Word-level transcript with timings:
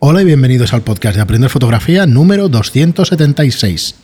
Hola 0.00 0.22
y 0.22 0.24
bienvenidos 0.24 0.72
al 0.74 0.82
podcast 0.82 1.16
de 1.16 1.22
Aprender 1.22 1.50
Fotografía 1.50 2.06
número 2.06 2.48
276. 2.48 3.96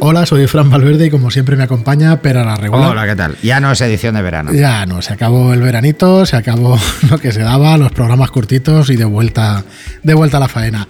Hola, 0.00 0.26
soy 0.26 0.48
Fran 0.48 0.68
Valverde 0.68 1.06
y 1.06 1.10
como 1.10 1.30
siempre 1.30 1.54
me 1.54 1.62
acompaña 1.62 2.20
Pera 2.20 2.44
la 2.44 2.56
regular. 2.56 2.90
Hola, 2.90 3.06
¿qué 3.06 3.14
tal? 3.14 3.36
Ya 3.44 3.60
no 3.60 3.70
es 3.70 3.80
edición 3.80 4.16
de 4.16 4.22
verano. 4.22 4.52
Ya 4.52 4.86
no, 4.86 5.02
se 5.02 5.12
acabó 5.12 5.54
el 5.54 5.62
veranito, 5.62 6.26
se 6.26 6.34
acabó 6.34 6.76
lo 7.10 7.18
que 7.18 7.30
se 7.30 7.42
daba, 7.42 7.78
los 7.78 7.92
programas 7.92 8.32
cortitos 8.32 8.90
y 8.90 8.96
de 8.96 9.04
vuelta, 9.04 9.62
de 10.02 10.14
vuelta 10.14 10.38
a 10.38 10.40
la 10.40 10.48
faena. 10.48 10.88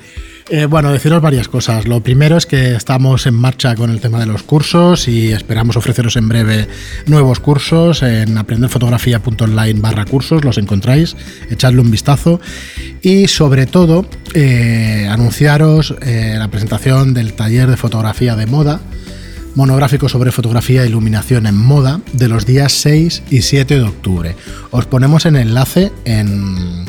Eh, 0.51 0.65
bueno, 0.65 0.91
deciros 0.91 1.21
varias 1.21 1.47
cosas. 1.47 1.87
Lo 1.87 2.03
primero 2.03 2.39
es 2.39 2.47
que 2.47 2.75
estamos 2.75 3.27
en 3.27 3.35
marcha 3.35 3.75
con 3.75 3.91
el 3.91 4.01
tema 4.01 4.19
de 4.19 4.25
los 4.25 4.43
cursos 4.43 5.07
y 5.07 5.31
esperamos 5.33 5.77
ofreceros 5.77 6.17
en 6.17 6.27
breve 6.27 6.69
nuevos 7.07 7.39
cursos 7.39 8.03
en 8.03 8.39
aprenderfotografía.online 8.39 9.81
barra 9.81 10.07
cursos, 10.07 10.45
los 10.47 10.57
encontráis, 10.57 11.17
echadle 11.51 11.83
un 11.83 11.91
vistazo 11.91 12.41
y 13.03 13.29
sobre 13.29 13.67
todo 13.67 14.07
eh, 14.33 15.07
anunciaros 15.11 15.95
eh, 16.01 16.37
la 16.39 16.49
presentación 16.49 17.13
del 17.13 17.35
taller 17.35 17.69
de 17.69 17.77
fotografía 17.77 18.35
de 18.35 18.47
moda 18.47 18.81
monográfico 19.55 20.09
sobre 20.09 20.33
fotografía 20.33 20.83
e 20.83 20.87
iluminación 20.87 21.47
en 21.47 21.57
moda 21.57 22.01
de 22.13 22.29
los 22.29 22.47
días 22.47 22.73
6 22.73 23.25
y 23.29 23.43
7 23.43 23.75
de 23.75 23.83
octubre. 23.83 24.37
Os 24.71 24.87
ponemos 24.87 25.27
el 25.27 25.37
enlace 25.37 25.93
en 26.05 26.87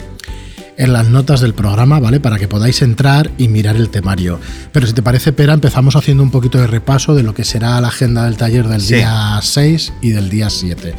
en 0.79 0.93
las 0.93 1.09
notas 1.09 1.41
del 1.41 1.53
programa, 1.53 1.99
¿vale? 1.99 2.19
Para 2.19 2.39
que 2.39 2.47
podáis 2.47 2.81
entrar 2.81 3.29
y 3.37 3.49
mirar 3.49 3.75
el 3.75 3.89
temario. 3.89 4.39
Pero 4.71 4.87
si 4.87 4.93
te 4.93 5.03
parece, 5.03 5.33
Pera, 5.33 5.53
empezamos 5.53 5.95
haciendo 5.97 6.23
un 6.23 6.31
poquito 6.31 6.57
de 6.57 6.67
repaso 6.67 7.13
de 7.13 7.21
lo 7.21 7.33
que 7.33 7.43
será 7.43 7.79
la 7.81 7.89
agenda 7.89 8.23
del 8.23 8.37
taller 8.37 8.67
del 8.67 8.87
día 8.87 9.37
6 9.41 9.93
y 10.01 10.11
del 10.11 10.29
día 10.29 10.49
7. 10.49 10.95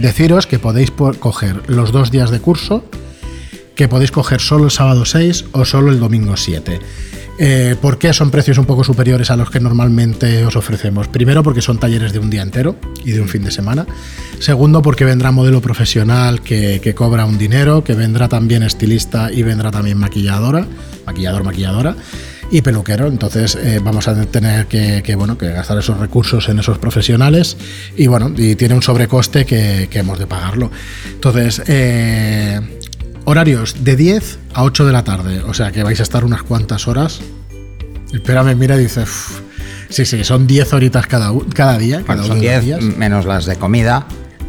Deciros 0.00 0.46
que 0.46 0.60
podéis 0.60 0.92
coger 0.92 1.68
los 1.68 1.90
dos 1.90 2.12
días 2.12 2.30
de 2.30 2.40
curso, 2.40 2.84
que 3.74 3.88
podéis 3.88 4.10
coger 4.10 4.40
solo 4.40 4.64
el 4.64 4.70
sábado 4.70 5.04
6 5.04 5.46
o 5.52 5.64
solo 5.64 5.90
el 5.90 6.00
domingo 6.00 6.36
7. 6.36 6.80
Eh, 7.36 7.74
¿Por 7.80 7.98
qué 7.98 8.12
son 8.12 8.30
precios 8.30 8.58
un 8.58 8.64
poco 8.64 8.84
superiores 8.84 9.30
a 9.30 9.36
los 9.36 9.50
que 9.50 9.58
normalmente 9.58 10.44
os 10.44 10.54
ofrecemos? 10.54 11.08
Primero 11.08 11.42
porque 11.42 11.62
son 11.62 11.78
talleres 11.78 12.12
de 12.12 12.20
un 12.20 12.30
día 12.30 12.42
entero 12.42 12.76
y 13.04 13.10
de 13.10 13.20
un 13.20 13.28
fin 13.28 13.42
de 13.42 13.50
semana. 13.50 13.86
Segundo 14.38 14.82
porque 14.82 15.04
vendrá 15.04 15.32
modelo 15.32 15.60
profesional 15.60 16.42
que, 16.42 16.94
cobra 16.94 17.24
un 17.24 17.36
dinero, 17.36 17.82
que 17.82 17.94
vendrá 17.94 18.28
también 18.28 18.62
estilista 18.62 19.32
y 19.32 19.42
vendrá 19.42 19.72
también 19.72 19.98
maquilladora, 19.98 20.66
maquillador, 21.06 21.42
maquilladora 21.42 21.96
y 22.52 22.62
peluquero. 22.62 23.08
Entonces 23.08 23.56
eh, 23.56 23.80
vamos 23.82 24.06
a 24.06 24.26
tener 24.26 24.66
que, 24.66 25.14
bueno, 25.16 25.36
que 25.36 25.48
gastar 25.48 25.78
esos 25.78 25.98
recursos 25.98 26.48
en 26.48 26.60
esos 26.60 26.78
profesionales 26.78 27.56
y 27.96 28.06
bueno, 28.06 28.32
y 28.36 28.54
tiene 28.54 28.74
un 28.74 28.82
sobrecoste 28.82 29.44
que, 29.44 29.88
hemos 29.92 30.20
de 30.20 30.28
pagarlo. 30.28 30.70
Entonces, 31.14 31.62
eh, 31.66 32.60
Horarios 33.26 33.84
de 33.84 33.96
10 33.96 34.38
a 34.52 34.64
8 34.64 34.86
de 34.86 34.92
la 34.92 35.02
tarde, 35.04 35.40
o 35.46 35.54
sea 35.54 35.72
que 35.72 35.82
vais 35.82 35.98
a 36.00 36.02
estar 36.02 36.24
unas 36.24 36.42
cuantas 36.42 36.86
horas. 36.86 37.20
Espérame, 38.12 38.54
mira 38.54 38.76
y 38.76 38.80
dice, 38.80 39.04
sí, 39.88 40.04
sí, 40.04 40.22
son 40.24 40.46
10 40.46 40.72
horitas 40.74 41.06
cada, 41.06 41.32
cada 41.54 41.78
día. 41.78 42.02
Cada 42.06 42.22
son 42.22 42.38
10 42.38 42.96
menos 42.96 43.24
las 43.24 43.46
de 43.46 43.56
comida. 43.56 44.06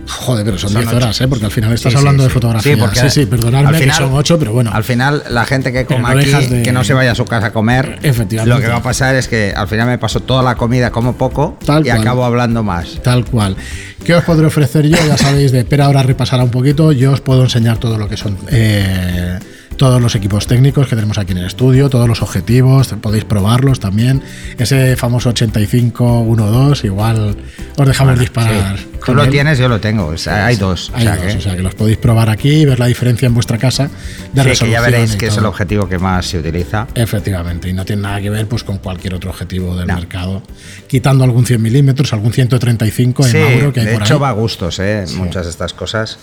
Joder, 0.07 0.45
pero 0.45 0.57
son 0.57 0.73
10 0.73 0.87
horas, 0.93 1.21
¿eh? 1.21 1.27
Porque 1.27 1.45
al 1.45 1.51
final 1.51 1.73
estás 1.73 1.95
hablando 1.95 2.23
de 2.23 2.29
fotografía. 2.29 2.73
Sí, 2.73 2.79
porque 2.79 2.99
sí, 2.99 3.09
sí, 3.09 3.25
perdonadme 3.25 3.79
que 3.79 3.91
son 3.91 4.13
8, 4.13 4.39
pero 4.39 4.53
bueno. 4.53 4.71
Al 4.73 4.83
final, 4.83 5.23
la 5.29 5.45
gente 5.45 5.71
que 5.71 5.85
coma 5.85 6.11
aquí, 6.11 6.31
que 6.63 6.71
no 6.71 6.83
se 6.83 6.93
vaya 6.93 7.11
a 7.11 7.15
su 7.15 7.25
casa 7.25 7.47
a 7.47 7.53
comer, 7.53 7.99
Efectivamente. 8.03 8.55
lo 8.55 8.61
que 8.61 8.67
va 8.67 8.77
a 8.77 8.83
pasar 8.83 9.15
es 9.15 9.27
que 9.27 9.53
al 9.55 9.67
final 9.67 9.87
me 9.87 9.97
paso 9.97 10.19
toda 10.19 10.43
la 10.43 10.55
comida 10.55 10.91
como 10.91 11.15
poco 11.17 11.57
y 11.83 11.89
acabo 11.89 12.25
hablando 12.25 12.63
más. 12.63 13.01
Tal 13.01 13.25
cual. 13.25 13.55
¿Qué 14.03 14.13
os 14.13 14.23
podré 14.23 14.45
ofrecer 14.45 14.87
yo? 14.87 14.97
Ya 15.07 15.17
sabéis, 15.17 15.51
de 15.51 15.65
Pera 15.65 15.85
ahora 15.85 16.03
repasará 16.03 16.43
un 16.43 16.51
poquito. 16.51 16.91
Yo 16.91 17.11
os 17.11 17.21
puedo 17.21 17.43
enseñar 17.43 17.79
todo 17.79 17.97
lo 17.97 18.07
que 18.07 18.17
son. 18.17 18.37
Eh, 18.51 19.39
todos 19.77 20.01
los 20.01 20.15
equipos 20.15 20.47
técnicos 20.47 20.87
que 20.87 20.95
tenemos 20.95 21.17
aquí 21.17 21.33
en 21.33 21.39
el 21.39 21.45
estudio, 21.45 21.89
todos 21.89 22.07
los 22.07 22.21
objetivos, 22.21 22.95
podéis 23.01 23.25
probarlos 23.25 23.79
también. 23.79 24.21
Ese 24.57 24.95
famoso 24.95 25.29
8512, 25.29 26.87
igual 26.87 27.35
os 27.77 27.87
dejamos 27.87 28.19
disparar. 28.19 28.77
Tú 29.05 29.13
lo 29.13 29.29
tienes, 29.29 29.59
yo 29.59 29.67
lo 29.67 29.79
tengo. 29.79 30.13
hay 30.27 30.55
dos. 30.55 30.91
Hay 30.93 31.05
dos, 31.05 31.35
o 31.35 31.41
sea 31.41 31.55
que 31.55 31.61
los 31.61 31.75
podéis 31.75 31.97
probar 31.97 32.29
aquí 32.29 32.49
y 32.49 32.65
ver 32.65 32.79
la 32.79 32.87
diferencia 32.87 33.27
en 33.27 33.33
vuestra 33.33 33.57
casa 33.57 33.89
de 34.33 34.55
sí, 34.55 34.65
que 34.65 34.71
ya 34.71 34.81
veréis 34.81 35.15
que 35.15 35.27
es 35.27 35.37
el 35.37 35.45
objetivo 35.45 35.87
que 35.87 35.99
más 35.99 36.25
se 36.25 36.39
utiliza. 36.39 36.87
Efectivamente, 36.95 37.69
y 37.69 37.73
no 37.73 37.85
tiene 37.85 38.03
nada 38.03 38.21
que 38.21 38.29
ver 38.29 38.47
pues 38.47 38.63
con 38.63 38.79
cualquier 38.79 39.13
otro 39.13 39.29
objetivo 39.29 39.75
del 39.75 39.87
mercado, 39.87 40.41
quitando 40.87 41.23
algún 41.23 41.45
100 41.45 41.61
milímetros, 41.61 42.13
algún 42.13 42.33
135 42.33 43.27
en 43.27 43.41
Mauro 43.41 43.73
que 43.73 43.81
hay 43.81 43.85
de 43.85 43.95
hecho 43.95 44.19
va 44.19 44.29
a 44.29 44.33
gustos, 44.33 44.79
¿eh? 44.79 45.05
muchas 45.15 45.45
de 45.45 45.51
estas 45.51 45.73
cosas. 45.73 46.17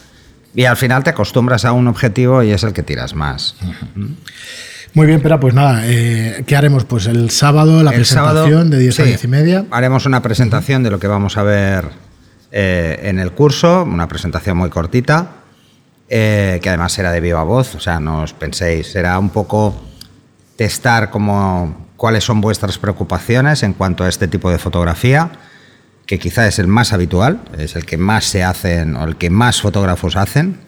Y 0.54 0.64
al 0.64 0.76
final 0.76 1.02
te 1.02 1.10
acostumbras 1.10 1.64
a 1.64 1.72
un 1.72 1.88
objetivo 1.88 2.42
y 2.42 2.50
es 2.50 2.62
el 2.62 2.72
que 2.72 2.82
tiras 2.82 3.14
más. 3.14 3.56
Muy 4.94 5.06
bien, 5.06 5.20
pero 5.22 5.40
pues 5.40 5.54
nada, 5.54 5.82
eh, 5.84 6.44
¿qué 6.46 6.56
haremos? 6.56 6.84
Pues 6.84 7.06
el 7.06 7.30
sábado 7.30 7.82
la 7.82 7.92
presentación 7.92 8.68
de 8.68 8.78
10 8.78 9.00
a 9.00 9.02
10 9.04 9.24
y 9.24 9.28
media. 9.28 9.64
Haremos 9.70 10.04
una 10.04 10.20
presentación 10.20 10.82
de 10.82 10.90
lo 10.90 10.98
que 11.00 11.06
vamos 11.06 11.38
a 11.38 11.42
ver 11.42 11.88
eh, 12.50 13.00
en 13.04 13.18
el 13.18 13.32
curso, 13.32 13.84
una 13.84 14.06
presentación 14.08 14.58
muy 14.58 14.68
cortita, 14.68 15.30
eh, 16.10 16.60
que 16.62 16.68
además 16.68 16.92
será 16.92 17.10
de 17.10 17.20
viva 17.20 17.42
voz, 17.42 17.74
o 17.74 17.80
sea, 17.80 17.98
no 18.00 18.22
os 18.22 18.34
penséis, 18.34 18.92
será 18.92 19.18
un 19.18 19.30
poco 19.30 19.74
testar 20.56 21.08
como 21.08 21.88
cuáles 21.96 22.24
son 22.24 22.42
vuestras 22.42 22.76
preocupaciones 22.76 23.62
en 23.62 23.72
cuanto 23.72 24.04
a 24.04 24.08
este 24.10 24.28
tipo 24.28 24.50
de 24.50 24.58
fotografía 24.58 25.30
que 26.06 26.18
quizá 26.18 26.46
es 26.46 26.58
el 26.58 26.66
más 26.66 26.92
habitual, 26.92 27.40
es 27.58 27.76
el 27.76 27.84
que 27.84 27.96
más 27.96 28.24
se 28.24 28.42
hacen 28.42 28.96
o 28.96 29.04
el 29.04 29.16
que 29.16 29.30
más 29.30 29.60
fotógrafos 29.60 30.16
hacen. 30.16 30.58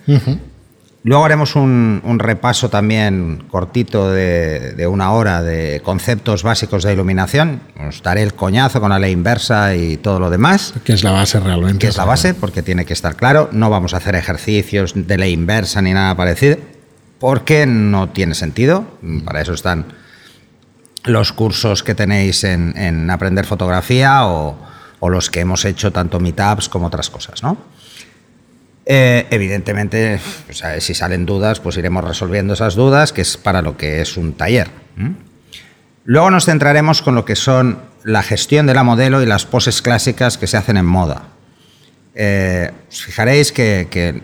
Luego 1.03 1.23
haremos 1.23 1.55
un, 1.55 2.01
repaso 2.19 2.71
también 2.71 3.45
cortito 3.51 4.11
de, 4.11 4.87
una 4.89 5.13
hora 5.13 5.43
de 5.43 5.83
conceptos 5.85 6.43
básicos 6.43 6.83
de 6.83 6.95
iluminación. 6.95 7.61
Os 7.87 8.03
daré 8.03 8.23
el 8.23 8.33
coñazo 8.33 8.81
con 8.81 8.89
la 8.89 8.99
ley 8.99 9.13
inversa 9.13 9.75
y 9.77 9.99
todo 9.99 10.19
lo 10.19 10.31
demás. 10.31 10.73
Que 10.83 10.95
es 10.95 11.05
la 11.05 11.11
base 11.11 11.41
realmente. 11.41 11.79
Que 11.79 11.89
es 11.89 11.97
la 11.99 12.07
base, 12.07 12.33
porque 12.33 12.63
tiene 12.63 12.87
que 12.87 12.95
estar 12.95 13.17
claro. 13.17 13.51
No 13.53 13.69
vamos 13.69 13.93
a 13.93 13.99
hacer 13.99 14.15
ejercicios 14.15 14.95
de 14.97 15.19
ley 15.19 15.35
inversa 15.35 15.83
ni 15.83 15.93
nada 15.93 16.17
parecido, 16.17 16.57
porque 17.19 17.67
no 17.67 18.09
tiene 18.09 18.35
sentido. 18.35 18.87
Para 19.27 19.43
eso 19.43 19.53
están 19.53 19.85
los 21.05 21.35
cursos 21.35 21.83
que 21.83 21.95
tenéis 21.95 22.45
en 22.45 23.11
aprender 23.11 23.45
fotografía 23.45 24.27
o, 24.27 24.57
o 25.05 25.11
los 25.11 25.29
que 25.29 25.41
hemos 25.41 25.67
hecho 25.67 25.93
tanto 25.93 26.19
meetups 26.19 26.71
como 26.71 26.87
otras 26.87 27.11
cosas, 27.11 27.43
¿no? 27.43 27.59
Eh, 28.87 29.27
evidentemente, 29.31 30.19
si 30.79 30.95
salen 30.95 31.27
dudas, 31.27 31.61
pues 31.61 31.77
iremos 31.77 32.03
resolviendo 32.05 32.55
esas 32.55 32.75
dudas, 32.75 33.13
que 33.13 33.21
es 33.21 33.37
para 33.37 33.61
lo 33.61 33.77
que 33.77 34.01
es 34.01 34.17
un 34.17 34.33
taller. 34.33 34.71
Luego 36.05 36.31
nos 36.31 36.47
centraremos 36.47 37.03
con 37.03 37.15
lo 37.15 37.27
que 37.27 37.37
son 37.37 37.81
la 38.03 38.23
gestión 38.23 38.67
de 38.67 38.73
la 38.73 38.83
modelo 38.83 39.23
y 39.23 39.27
las 39.27 39.45
poses 39.45 39.83
clásicas 39.83 40.39
que 40.39 40.47
se 40.47 40.57
hacen 40.57 40.79
en 40.79 40.87
moda. 40.87 41.25
Eh, 42.15 42.71
os 42.89 43.05
fijaréis 43.05 43.53
que, 43.53 44.23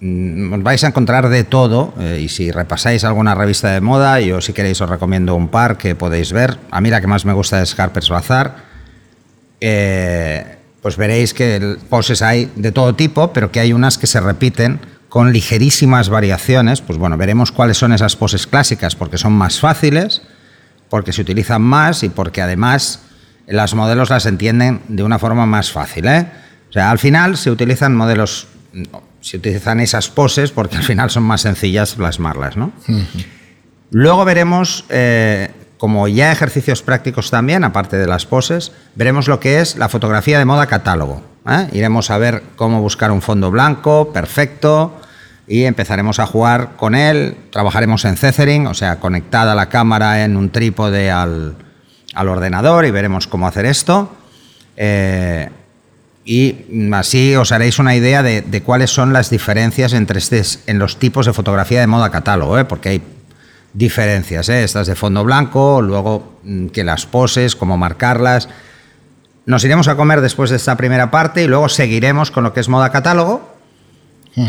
mm, 0.00 0.52
os 0.52 0.62
vais 0.62 0.84
a 0.84 0.88
encontrar 0.88 1.30
de 1.30 1.44
todo 1.44 1.94
eh, 1.98 2.20
y 2.20 2.28
si 2.28 2.50
repasáis 2.50 3.02
alguna 3.04 3.34
revista 3.34 3.70
de 3.72 3.80
moda, 3.80 4.20
yo 4.20 4.42
si 4.42 4.52
queréis 4.52 4.78
os 4.82 4.90
recomiendo 4.90 5.34
un 5.34 5.48
par 5.48 5.78
que 5.78 5.94
podéis 5.94 6.34
ver. 6.34 6.58
A 6.70 6.82
mí 6.82 6.90
la 6.90 7.00
que 7.00 7.06
más 7.06 7.24
me 7.24 7.32
gusta 7.32 7.62
es 7.62 7.80
Harper's 7.80 8.10
Bazaar 8.10 8.75
eh, 9.60 10.56
pues 10.82 10.96
veréis 10.96 11.34
que 11.34 11.76
poses 11.88 12.22
hay 12.22 12.50
de 12.56 12.72
todo 12.72 12.94
tipo, 12.94 13.32
pero 13.32 13.50
que 13.50 13.60
hay 13.60 13.72
unas 13.72 13.98
que 13.98 14.06
se 14.06 14.20
repiten 14.20 14.80
con 15.08 15.32
ligerísimas 15.32 16.08
variaciones. 16.08 16.80
Pues 16.80 16.98
bueno, 16.98 17.16
veremos 17.16 17.52
cuáles 17.52 17.78
son 17.78 17.92
esas 17.92 18.16
poses 18.16 18.46
clásicas, 18.46 18.94
porque 18.94 19.18
son 19.18 19.32
más 19.32 19.58
fáciles, 19.60 20.22
porque 20.88 21.12
se 21.12 21.22
utilizan 21.22 21.62
más 21.62 22.02
y 22.02 22.08
porque 22.08 22.42
además 22.42 23.00
las 23.46 23.74
modelos 23.74 24.10
las 24.10 24.26
entienden 24.26 24.82
de 24.88 25.02
una 25.02 25.18
forma 25.18 25.46
más 25.46 25.70
fácil. 25.70 26.06
¿eh? 26.06 26.30
O 26.68 26.72
sea, 26.72 26.90
al 26.90 26.98
final 26.98 27.36
se 27.36 27.50
utilizan 27.50 27.94
modelos, 27.94 28.48
se 29.20 29.38
utilizan 29.38 29.80
esas 29.80 30.08
poses 30.08 30.50
porque 30.50 30.76
al 30.76 30.82
final 30.82 31.10
son 31.10 31.22
más 31.22 31.42
sencillas 31.42 31.94
plasmarlas. 31.94 32.56
¿no? 32.56 32.72
Luego 33.90 34.24
veremos 34.24 34.84
eh, 34.88 35.50
como 35.78 36.08
ya 36.08 36.32
ejercicios 36.32 36.82
prácticos 36.82 37.30
también, 37.30 37.64
aparte 37.64 37.96
de 37.96 38.06
las 38.06 38.26
poses, 38.26 38.72
veremos 38.94 39.28
lo 39.28 39.40
que 39.40 39.60
es 39.60 39.76
la 39.76 39.88
fotografía 39.88 40.38
de 40.38 40.44
moda 40.44 40.66
catálogo. 40.66 41.22
¿eh? 41.48 41.68
Iremos 41.72 42.10
a 42.10 42.18
ver 42.18 42.42
cómo 42.56 42.80
buscar 42.80 43.10
un 43.10 43.22
fondo 43.22 43.50
blanco 43.50 44.12
perfecto 44.12 44.94
y 45.46 45.64
empezaremos 45.64 46.18
a 46.18 46.26
jugar 46.26 46.76
con 46.76 46.94
él. 46.94 47.36
Trabajaremos 47.50 48.04
en 48.04 48.16
Cethering, 48.16 48.66
o 48.66 48.74
sea, 48.74 49.00
conectada 49.00 49.54
la 49.54 49.68
cámara 49.68 50.24
en 50.24 50.36
un 50.36 50.50
trípode 50.50 51.10
al, 51.10 51.56
ordenador 52.16 52.86
y 52.86 52.90
veremos 52.90 53.26
cómo 53.26 53.46
hacer 53.46 53.66
esto. 53.66 54.10
Eh, 54.76 55.50
y 56.24 56.90
así 56.92 57.36
os 57.36 57.52
haréis 57.52 57.78
una 57.78 57.94
idea 57.94 58.22
de, 58.22 58.62
cuáles 58.64 58.90
son 58.90 59.12
las 59.12 59.30
diferencias 59.30 59.92
entre 59.92 60.20
en 60.66 60.78
los 60.78 60.96
tipos 60.96 61.26
de 61.26 61.32
fotografía 61.32 61.80
de 61.80 61.86
moda 61.86 62.10
catálogo, 62.10 62.58
¿eh? 62.58 62.64
porque 62.64 62.88
hay 62.88 63.02
diferencias, 63.76 64.48
¿eh? 64.48 64.64
estas 64.64 64.86
de 64.86 64.94
fondo 64.94 65.22
blanco, 65.22 65.82
luego 65.82 66.38
mm, 66.42 66.68
que 66.68 66.82
las 66.82 67.06
poses, 67.06 67.54
cómo 67.54 67.76
marcarlas. 67.76 68.48
Nos 69.44 69.62
iremos 69.64 69.86
a 69.88 69.96
comer 69.96 70.22
después 70.22 70.50
de 70.50 70.56
esta 70.56 70.76
primera 70.76 71.10
parte 71.10 71.42
y 71.42 71.46
luego 71.46 71.68
seguiremos 71.68 72.30
con 72.30 72.42
lo 72.42 72.52
que 72.52 72.60
es 72.60 72.68
moda 72.68 72.90
catálogo. 72.90 73.54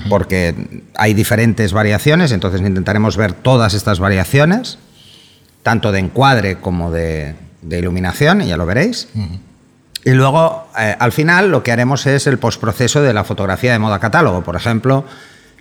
porque 0.09 0.81
hay 0.95 1.13
diferentes 1.13 1.71
variaciones, 1.71 2.33
entonces 2.33 2.59
intentaremos 2.59 3.15
ver 3.15 3.31
todas 3.31 3.73
estas 3.73 3.99
variaciones, 4.01 4.79
tanto 5.63 5.93
de 5.93 5.99
encuadre 5.99 6.57
como 6.57 6.91
de, 6.91 7.35
iluminación, 7.61 8.41
y 8.41 8.47
ya 8.47 8.57
lo 8.57 8.65
veréis. 8.65 9.07
Y 10.03 10.11
luego, 10.11 10.67
eh, 10.77 10.93
al 10.99 11.13
final, 11.13 11.51
lo 11.51 11.63
que 11.63 11.71
haremos 11.71 12.05
es 12.05 12.27
el 12.27 12.37
postproceso 12.37 13.01
de 13.01 13.13
la 13.13 13.23
fotografía 13.23 13.71
de 13.71 13.79
moda 13.79 13.99
catálogo. 13.99 14.43
Por 14.43 14.57
ejemplo, 14.57 15.05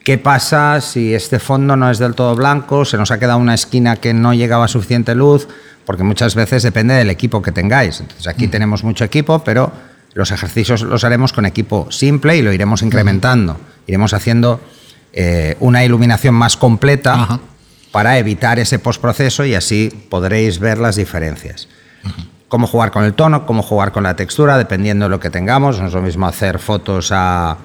¿qué 0.06 0.18
pasa 0.18 0.80
si 0.80 1.16
este 1.16 1.40
fondo 1.40 1.74
no 1.74 1.90
es 1.90 1.98
del 1.98 2.14
todo 2.14 2.36
blanco, 2.36 2.84
se 2.84 2.96
nos 2.96 3.10
ha 3.10 3.18
quedado 3.18 3.40
una 3.40 3.54
esquina 3.54 3.96
que 3.96 4.14
no 4.14 4.32
llegaba 4.32 4.68
suficiente 4.68 5.16
luz? 5.16 5.48
Porque 5.84 6.04
muchas 6.04 6.36
veces 6.36 6.62
depende 6.62 6.94
del 6.94 7.10
equipo 7.10 7.42
que 7.42 7.50
tengáis. 7.50 7.98
Entonces, 7.98 8.28
aquí 8.28 8.46
tenemos 8.46 8.84
mucho 8.84 9.02
equipo, 9.02 9.42
pero 9.42 9.72
los 10.14 10.30
ejercicios 10.30 10.82
los 10.82 11.02
haremos 11.02 11.32
con 11.32 11.44
equipo 11.44 11.90
simple 11.90 12.36
y 12.36 12.42
lo 12.42 12.52
iremos 12.52 12.82
incrementando. 12.82 13.58
Iremos 13.88 14.14
haciendo 14.14 14.60
eh, 15.12 15.56
una 15.58 15.84
iluminación 15.84 16.36
más 16.36 16.56
completa 16.56 17.40
para 17.90 18.16
evitar 18.16 18.60
ese 18.60 18.78
postproceso 18.78 19.44
y 19.44 19.56
así 19.56 19.90
podréis 20.08 20.60
ver 20.60 20.78
las 20.78 20.94
diferencias. 20.94 21.66
Cómo 22.46 22.68
jugar 22.68 22.92
con 22.92 23.02
el 23.02 23.14
tono, 23.14 23.44
cómo 23.44 23.64
jugar 23.64 23.90
con 23.90 24.04
la 24.04 24.14
textura, 24.14 24.56
dependiendo 24.56 25.06
de 25.06 25.08
lo 25.08 25.18
que 25.18 25.30
tengamos. 25.30 25.80
No 25.80 25.88
es 25.88 25.92
lo 25.92 26.02
mismo 26.02 26.28
hacer 26.28 26.60
fotos 26.60 27.10
a, 27.10 27.56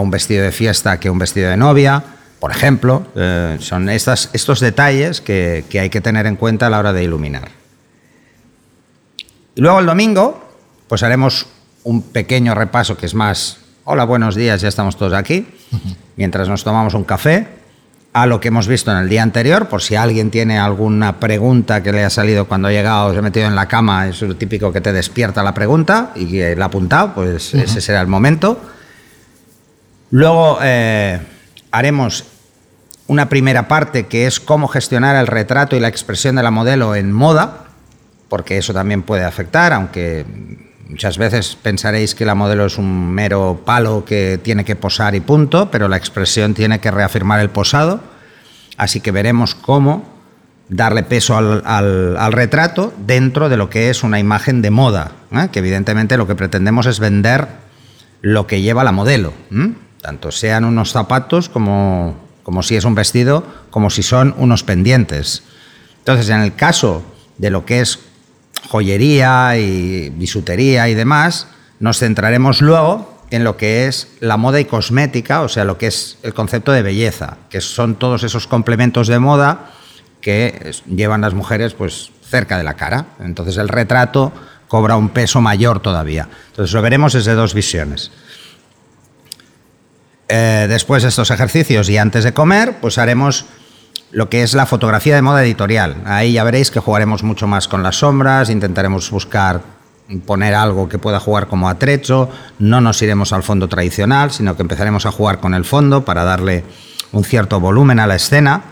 un 0.00 0.10
vestido 0.10 0.44
de 0.44 0.52
fiesta 0.52 0.98
que 0.98 1.10
un 1.10 1.18
vestido 1.18 1.50
de 1.50 1.56
novia, 1.56 2.02
por 2.40 2.50
ejemplo. 2.50 3.06
Eh, 3.14 3.56
son 3.60 3.88
estas, 3.88 4.30
estos 4.32 4.60
detalles 4.60 5.20
que, 5.20 5.64
que 5.68 5.80
hay 5.80 5.90
que 5.90 6.00
tener 6.00 6.26
en 6.26 6.36
cuenta 6.36 6.66
a 6.66 6.70
la 6.70 6.78
hora 6.78 6.92
de 6.92 7.04
iluminar. 7.04 7.48
Y 9.54 9.60
luego 9.60 9.80
el 9.80 9.86
domingo, 9.86 10.50
pues 10.88 11.02
haremos 11.02 11.46
un 11.84 12.02
pequeño 12.02 12.54
repaso 12.54 12.96
que 12.96 13.06
es 13.06 13.14
más, 13.14 13.58
hola, 13.84 14.04
buenos 14.04 14.34
días, 14.34 14.60
ya 14.60 14.68
estamos 14.68 14.96
todos 14.96 15.12
aquí, 15.12 15.46
mientras 16.16 16.48
nos 16.48 16.64
tomamos 16.64 16.94
un 16.94 17.04
café, 17.04 17.46
a 18.12 18.26
lo 18.26 18.40
que 18.40 18.48
hemos 18.48 18.66
visto 18.66 18.90
en 18.90 18.98
el 18.98 19.08
día 19.08 19.22
anterior, 19.22 19.68
por 19.68 19.80
si 19.80 19.96
alguien 19.96 20.30
tiene 20.30 20.58
alguna 20.58 21.18
pregunta 21.18 21.82
que 21.82 21.92
le 21.92 22.04
ha 22.04 22.10
salido 22.10 22.46
cuando 22.46 22.68
ha 22.68 22.72
llegado, 22.72 23.12
se 23.12 23.18
ha 23.18 23.22
metido 23.22 23.46
en 23.46 23.56
la 23.56 23.68
cama, 23.68 24.08
es 24.08 24.20
lo 24.20 24.36
típico 24.36 24.72
que 24.72 24.82
te 24.82 24.92
despierta 24.92 25.42
la 25.42 25.54
pregunta 25.54 26.12
y 26.14 26.54
la 26.54 26.64
ha 26.64 26.68
apuntado, 26.68 27.14
pues 27.14 27.54
ese 27.54 27.80
será 27.80 28.02
el 28.02 28.08
momento. 28.08 28.60
Luego 30.12 30.58
eh, 30.62 31.18
haremos 31.72 32.24
una 33.08 33.28
primera 33.28 33.66
parte 33.66 34.06
que 34.06 34.26
es 34.26 34.38
cómo 34.38 34.68
gestionar 34.68 35.16
el 35.16 35.26
retrato 35.26 35.74
y 35.74 35.80
la 35.80 35.88
expresión 35.88 36.36
de 36.36 36.44
la 36.44 36.52
modelo 36.52 36.94
en 36.94 37.12
moda, 37.12 37.64
porque 38.28 38.58
eso 38.58 38.72
también 38.72 39.02
puede 39.02 39.24
afectar, 39.24 39.72
aunque 39.72 40.24
Muchas 40.92 41.16
veces 41.16 41.56
pensaréis 41.56 42.14
que 42.14 42.26
la 42.26 42.34
modelo 42.34 42.66
es 42.66 42.76
un 42.76 43.10
mero 43.10 43.62
palo 43.64 44.04
que 44.04 44.38
tiene 44.42 44.62
que 44.62 44.76
posar 44.76 45.14
y 45.14 45.20
punto, 45.20 45.70
pero 45.70 45.88
la 45.88 45.96
expresión 45.96 46.52
tiene 46.52 46.80
que 46.80 46.90
reafirmar 46.90 47.40
el 47.40 47.48
posado. 47.48 48.02
Así 48.76 49.00
que 49.00 49.10
veremos 49.10 49.54
cómo 49.54 50.04
darle 50.68 51.02
peso 51.02 51.34
al, 51.34 52.32
retrato 52.34 52.92
dentro 53.06 53.48
de 53.48 53.56
lo 53.56 53.70
que 53.70 53.88
es 53.88 54.02
una 54.02 54.18
imagen 54.18 54.60
de 54.60 54.70
moda, 54.70 55.12
¿eh? 55.32 55.48
que 55.50 55.60
evidentemente 55.60 56.18
lo 56.18 56.26
que 56.26 56.34
pretendemos 56.34 56.84
es 56.84 57.00
vender 57.00 57.48
lo 58.20 58.46
que 58.46 58.60
lleva 58.60 58.84
la 58.84 58.92
modelo, 58.92 59.32
tanto 60.02 60.30
sean 60.32 60.64
unos 60.64 60.92
zapatos 60.92 61.48
como, 61.48 62.16
como 62.42 62.62
si 62.62 62.76
es 62.76 62.84
un 62.84 62.94
vestido, 62.94 63.44
como 63.70 63.88
si 63.88 64.02
son 64.02 64.34
unos 64.36 64.64
pendientes. 64.64 65.44
Entonces, 65.98 66.28
en 66.28 66.40
el 66.40 66.54
caso 66.54 67.02
de 67.38 67.50
lo 67.50 67.64
que 67.64 67.80
es 67.80 68.00
joyería 68.68 69.56
y 69.56 70.10
bisutería 70.10 70.88
y 70.88 70.94
demás, 70.94 71.46
nos 71.78 71.98
centraremos 71.98 72.60
luego 72.60 73.22
en 73.30 73.44
lo 73.44 73.56
que 73.56 73.86
es 73.86 74.08
la 74.20 74.36
moda 74.36 74.60
y 74.60 74.66
cosmética, 74.66 75.40
o 75.40 75.48
sea, 75.48 75.64
lo 75.64 75.78
que 75.78 75.86
es 75.86 76.18
el 76.22 76.34
concepto 76.34 76.72
de 76.72 76.82
belleza, 76.82 77.38
que 77.48 77.60
son 77.60 77.94
todos 77.94 78.24
esos 78.24 78.46
complementos 78.46 79.08
de 79.08 79.18
moda 79.18 79.70
que 80.20 80.72
llevan 80.86 81.22
las 81.22 81.32
mujeres 81.32 81.74
pues 81.74 82.10
cerca 82.28 82.58
de 82.58 82.64
la 82.64 82.74
cara. 82.74 83.06
Entonces 83.20 83.56
el 83.56 83.68
retrato 83.68 84.32
cobra 84.68 84.96
un 84.96 85.10
peso 85.10 85.40
mayor 85.40 85.80
todavía. 85.80 86.28
Entonces 86.48 86.74
lo 86.74 86.82
veremos 86.82 87.12
desde 87.12 87.34
dos 87.34 87.54
visiones. 87.54 88.10
Eh, 90.28 90.66
después 90.68 91.02
de 91.02 91.10
estos 91.10 91.30
ejercicios 91.30 91.88
y 91.88 91.98
antes 91.98 92.24
de 92.24 92.32
comer, 92.32 92.78
pues 92.80 92.98
haremos 92.98 93.46
lo 94.10 94.28
que 94.28 94.42
es 94.42 94.54
la 94.54 94.66
fotografía 94.66 95.14
de 95.14 95.22
moda 95.22 95.44
editorial. 95.44 95.96
Ahí 96.04 96.34
ya 96.34 96.44
veréis 96.44 96.70
que 96.70 96.80
jugaremos 96.80 97.22
mucho 97.22 97.46
más 97.46 97.66
con 97.66 97.82
las 97.82 97.96
sombras, 97.96 98.50
intentaremos 98.50 99.10
buscar 99.10 99.62
poner 100.26 100.54
algo 100.54 100.88
que 100.88 100.98
pueda 100.98 101.20
jugar 101.20 101.46
como 101.46 101.68
atrecho, 101.68 102.28
no 102.58 102.80
nos 102.80 103.00
iremos 103.00 103.32
al 103.32 103.42
fondo 103.42 103.68
tradicional, 103.68 104.30
sino 104.30 104.56
que 104.56 104.62
empezaremos 104.62 105.06
a 105.06 105.12
jugar 105.12 105.40
con 105.40 105.54
el 105.54 105.64
fondo 105.64 106.04
para 106.04 106.24
darle 106.24 106.64
un 107.12 107.24
cierto 107.24 107.60
volumen 107.60 107.98
a 107.98 108.06
la 108.06 108.16
escena. 108.16 108.62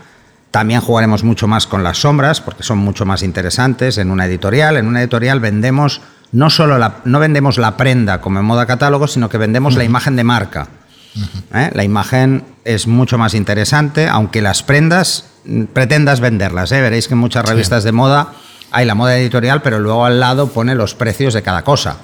También 0.50 0.81
jugaremos 0.81 1.25
mucho 1.25 1.47
más 1.47 1.67
con 1.67 1.82
las 1.82 1.99
sombras 1.99 2.41
porque 2.41 2.62
son 2.62 2.79
mucho 2.79 3.06
más 3.06 3.23
interesantes 3.23 3.99
en 3.99 4.11
una 4.11 4.26
editorial. 4.26 4.76
En 4.76 4.87
una 4.87 5.00
editorial 5.00 5.41
vendemos 5.41 6.00
no 6.32 6.50
solo 6.50 6.79
la, 6.79 6.97
no 7.05 7.20
vendemos 7.20 7.56
la 7.56 7.76
prenda 7.76 8.20
como 8.20 8.41
en 8.41 8.44
moda 8.44 8.67
catálogo, 8.67 9.06
sino 9.06 9.29
que 9.29 9.38
vendemos 9.38 9.76
la 9.76 9.85
imagen 9.85 10.17
de 10.17 10.25
marca. 10.25 10.69
¿Eh? 11.54 11.70
La 11.74 11.84
imagen 11.84 12.44
es 12.64 12.86
mucho 12.86 13.18
más 13.18 13.34
interesante, 13.34 14.08
aunque 14.08 14.42
las 14.42 14.62
prendas 14.62 15.26
mm, 15.44 15.64
pretendas 15.64 16.20
venderlas. 16.20 16.72
¿eh? 16.72 16.80
Veréis 16.80 17.08
que 17.08 17.14
en 17.14 17.20
muchas 17.20 17.44
revistas 17.44 17.84
de 17.84 17.92
moda 17.92 18.32
hay 18.70 18.86
la 18.86 18.94
moda 18.94 19.18
editorial, 19.18 19.62
pero 19.62 19.80
luego 19.80 20.04
al 20.04 20.20
lado 20.20 20.48
pone 20.48 20.74
los 20.74 20.94
precios 20.94 21.34
de 21.34 21.42
cada 21.42 21.62
cosa. 21.62 21.96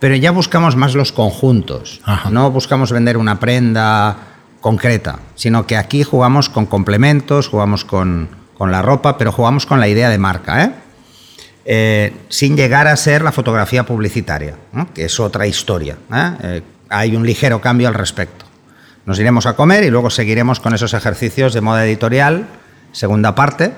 Pero 0.00 0.14
ya 0.14 0.30
buscamos 0.30 0.76
más 0.76 0.94
los 0.94 1.12
conjuntos. 1.12 2.00
No 2.30 2.50
buscamos 2.52 2.92
vender 2.92 3.16
una 3.16 3.40
prenda 3.40 4.16
concreta, 4.60 5.18
sino 5.34 5.66
que 5.66 5.76
aquí 5.76 6.04
jugamos 6.04 6.48
con 6.48 6.66
complementos, 6.66 7.48
jugamos 7.48 7.84
con, 7.84 8.28
la 8.60 8.80
ropa, 8.80 9.18
pero 9.18 9.32
jugamos 9.32 9.66
con 9.66 9.80
la 9.80 9.88
idea 9.88 10.08
de 10.08 10.18
marca. 10.18 10.64
¿eh? 10.64 12.12
sin 12.30 12.56
llegar 12.56 12.86
a 12.86 12.96
ser 12.96 13.20
la 13.20 13.30
fotografía 13.32 13.84
publicitaria, 13.84 14.54
que 14.94 15.04
es 15.04 15.20
otra 15.20 15.46
historia 15.46 15.98
hay 16.88 17.16
un 17.16 17.26
ligero 17.26 17.60
cambio 17.60 17.88
al 17.88 17.94
respecto. 17.94 18.44
Nos 19.06 19.18
iremos 19.18 19.46
a 19.46 19.56
comer 19.56 19.84
y 19.84 19.90
luego 19.90 20.10
seguiremos 20.10 20.60
con 20.60 20.74
esos 20.74 20.92
ejercicios 20.94 21.54
de 21.54 21.60
moda 21.60 21.86
editorial, 21.86 22.46
segunda 22.92 23.34
parte, 23.34 23.72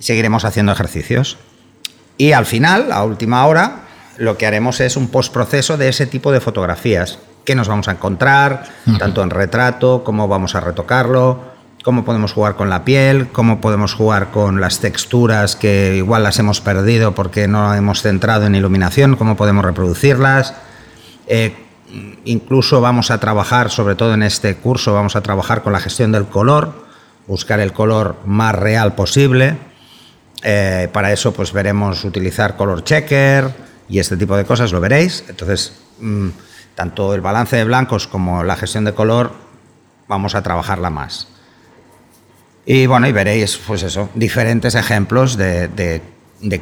y 0.00 0.02
seguiremos 0.02 0.44
haciendo 0.44 0.72
ejercicios. 0.72 1.38
Y 2.16 2.32
al 2.32 2.46
final, 2.46 2.90
a 2.90 3.04
última 3.04 3.46
hora, 3.46 3.82
lo 4.16 4.36
que 4.36 4.46
haremos 4.46 4.80
es 4.80 4.96
un 4.96 5.08
postproceso 5.08 5.76
de 5.76 5.88
ese 5.88 6.06
tipo 6.06 6.32
de 6.32 6.40
fotografías. 6.40 7.20
¿Qué 7.44 7.54
nos 7.54 7.68
vamos 7.68 7.88
a 7.88 7.92
encontrar, 7.92 8.64
tanto 8.98 9.22
en 9.22 9.30
retrato, 9.30 10.02
cómo 10.04 10.26
vamos 10.26 10.54
a 10.54 10.60
retocarlo, 10.60 11.40
cómo 11.84 12.04
podemos 12.04 12.32
jugar 12.32 12.56
con 12.56 12.68
la 12.68 12.84
piel, 12.84 13.28
cómo 13.28 13.60
podemos 13.60 13.94
jugar 13.94 14.30
con 14.30 14.60
las 14.60 14.80
texturas 14.80 15.56
que 15.56 15.94
igual 15.96 16.24
las 16.24 16.38
hemos 16.38 16.60
perdido 16.60 17.14
porque 17.14 17.48
no 17.48 17.72
hemos 17.74 18.02
centrado 18.02 18.44
en 18.44 18.54
iluminación, 18.54 19.16
cómo 19.16 19.36
podemos 19.36 19.64
reproducirlas, 19.64 20.54
eh, 21.28 21.54
Incluso 22.24 22.80
vamos 22.80 23.10
a 23.10 23.18
trabajar, 23.18 23.70
sobre 23.70 23.94
todo 23.94 24.14
en 24.14 24.22
este 24.22 24.56
curso, 24.56 24.92
vamos 24.92 25.16
a 25.16 25.22
trabajar 25.22 25.62
con 25.62 25.72
la 25.72 25.80
gestión 25.80 26.12
del 26.12 26.26
color, 26.26 26.86
buscar 27.26 27.60
el 27.60 27.72
color 27.72 28.16
más 28.26 28.54
real 28.54 28.94
posible. 28.94 29.56
Eh, 30.42 30.88
para 30.92 31.12
eso 31.12 31.32
pues 31.32 31.52
veremos 31.52 32.04
utilizar 32.04 32.56
color 32.56 32.84
checker 32.84 33.52
y 33.88 33.98
este 33.98 34.16
tipo 34.16 34.36
de 34.36 34.44
cosas, 34.44 34.70
lo 34.72 34.80
veréis. 34.80 35.24
Entonces, 35.28 35.72
mm, 36.00 36.28
tanto 36.74 37.14
el 37.14 37.20
balance 37.20 37.56
de 37.56 37.64
blancos 37.64 38.06
como 38.06 38.44
la 38.44 38.56
gestión 38.56 38.84
de 38.84 38.92
color 38.92 39.32
vamos 40.06 40.34
a 40.34 40.42
trabajarla 40.42 40.90
más. 40.90 41.28
Y 42.66 42.86
bueno, 42.86 43.08
y 43.08 43.12
veréis, 43.12 43.56
pues 43.66 43.82
eso, 43.82 44.10
diferentes 44.14 44.74
ejemplos 44.74 45.38
de, 45.38 46.02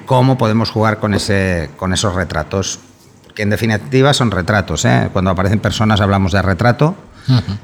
cómo 0.06 0.38
podemos 0.38 0.70
jugar 0.70 1.00
con 1.00 1.14
esos 1.14 2.14
retratos 2.14 2.78
que 3.36 3.42
en 3.42 3.50
definitiva 3.50 4.12
son 4.14 4.32
retratos. 4.32 4.84
¿eh? 4.86 5.10
Cuando 5.12 5.30
aparecen 5.30 5.60
personas 5.60 6.00
hablamos 6.00 6.32
de 6.32 6.42
retrato, 6.42 6.96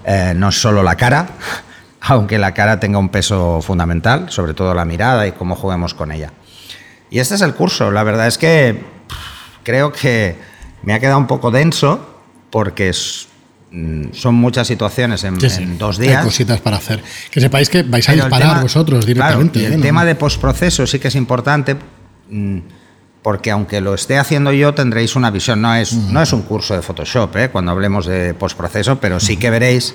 eh, 0.04 0.34
no 0.36 0.50
es 0.50 0.60
solo 0.60 0.82
la 0.82 0.96
cara, 0.96 1.26
aunque 2.02 2.38
la 2.38 2.52
cara 2.52 2.78
tenga 2.78 2.98
un 2.98 3.08
peso 3.08 3.60
fundamental, 3.62 4.26
sobre 4.30 4.54
todo 4.54 4.74
la 4.74 4.84
mirada 4.84 5.26
y 5.26 5.32
cómo 5.32 5.56
juguemos 5.56 5.94
con 5.94 6.12
ella. 6.12 6.30
Y 7.10 7.18
este 7.18 7.34
es 7.34 7.40
el 7.40 7.54
curso. 7.54 7.90
La 7.90 8.04
verdad 8.04 8.26
es 8.26 8.38
que 8.38 8.84
creo 9.64 9.92
que 9.92 10.36
me 10.82 10.94
ha 10.94 11.00
quedado 11.00 11.18
un 11.18 11.26
poco 11.26 11.50
denso 11.50 12.20
porque 12.50 12.92
mm, 13.70 14.12
son 14.12 14.34
muchas 14.34 14.66
situaciones 14.66 15.24
en, 15.24 15.38
dos 15.78 15.98
días. 15.98 16.18
Hay 16.18 16.24
cositas 16.24 16.60
para 16.60 16.76
hacer. 16.76 17.02
Que 17.30 17.40
sepáis 17.40 17.70
que 17.70 17.82
vais 17.82 18.06
a 18.08 18.12
disparar 18.12 18.60
vosotros 18.60 19.06
directamente. 19.06 19.64
el 19.64 19.72
¿eh? 19.74 19.78
tema 19.78 20.04
de 20.04 20.14
postproceso 20.16 20.86
sí 20.86 20.98
que 20.98 21.08
es 21.08 21.14
importante. 21.14 21.76
Mm, 23.22 23.24
porque 23.24 23.50
aunque 23.50 23.80
lo 23.80 23.94
esté 23.94 24.18
haciendo 24.18 24.52
yo 24.52 24.74
tendréis 24.74 25.16
una 25.16 25.30
visión. 25.30 25.62
No 25.62 25.74
es, 25.74 25.92
no 25.92 26.22
es 26.22 26.32
un 26.32 26.42
curso 26.42 26.74
de 26.74 26.82
Photoshop 26.82 27.36
¿eh? 27.36 27.50
cuando 27.50 27.70
hablemos 27.70 28.06
de 28.06 28.34
postproceso, 28.34 28.98
pero 28.98 29.20
sí 29.20 29.36
que 29.36 29.50
veréis 29.50 29.94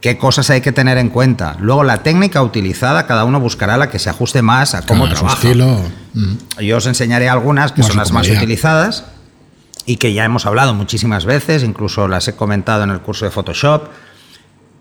qué 0.00 0.16
cosas 0.16 0.48
hay 0.50 0.60
que 0.60 0.72
tener 0.72 0.96
en 0.98 1.08
cuenta. 1.08 1.56
Luego 1.58 1.82
la 1.82 2.02
técnica 2.02 2.42
utilizada, 2.42 3.06
cada 3.06 3.24
uno 3.24 3.40
buscará 3.40 3.76
la 3.76 3.90
que 3.90 3.98
se 3.98 4.10
ajuste 4.10 4.42
más 4.42 4.74
a 4.74 4.82
cómo 4.82 5.08
trabaja. 5.08 5.34
Estilo. 5.34 5.80
Yo 6.60 6.76
os 6.76 6.86
enseñaré 6.86 7.28
algunas 7.28 7.72
que 7.72 7.82
son 7.82 7.96
las 7.96 8.12
más 8.12 8.28
utilizadas 8.28 9.04
y 9.86 9.96
que 9.96 10.12
ya 10.12 10.24
hemos 10.24 10.46
hablado 10.46 10.74
muchísimas 10.74 11.24
veces, 11.24 11.64
incluso 11.64 12.08
las 12.08 12.28
he 12.28 12.36
comentado 12.36 12.84
en 12.84 12.90
el 12.90 13.00
curso 13.00 13.24
de 13.24 13.30
Photoshop. 13.30 13.88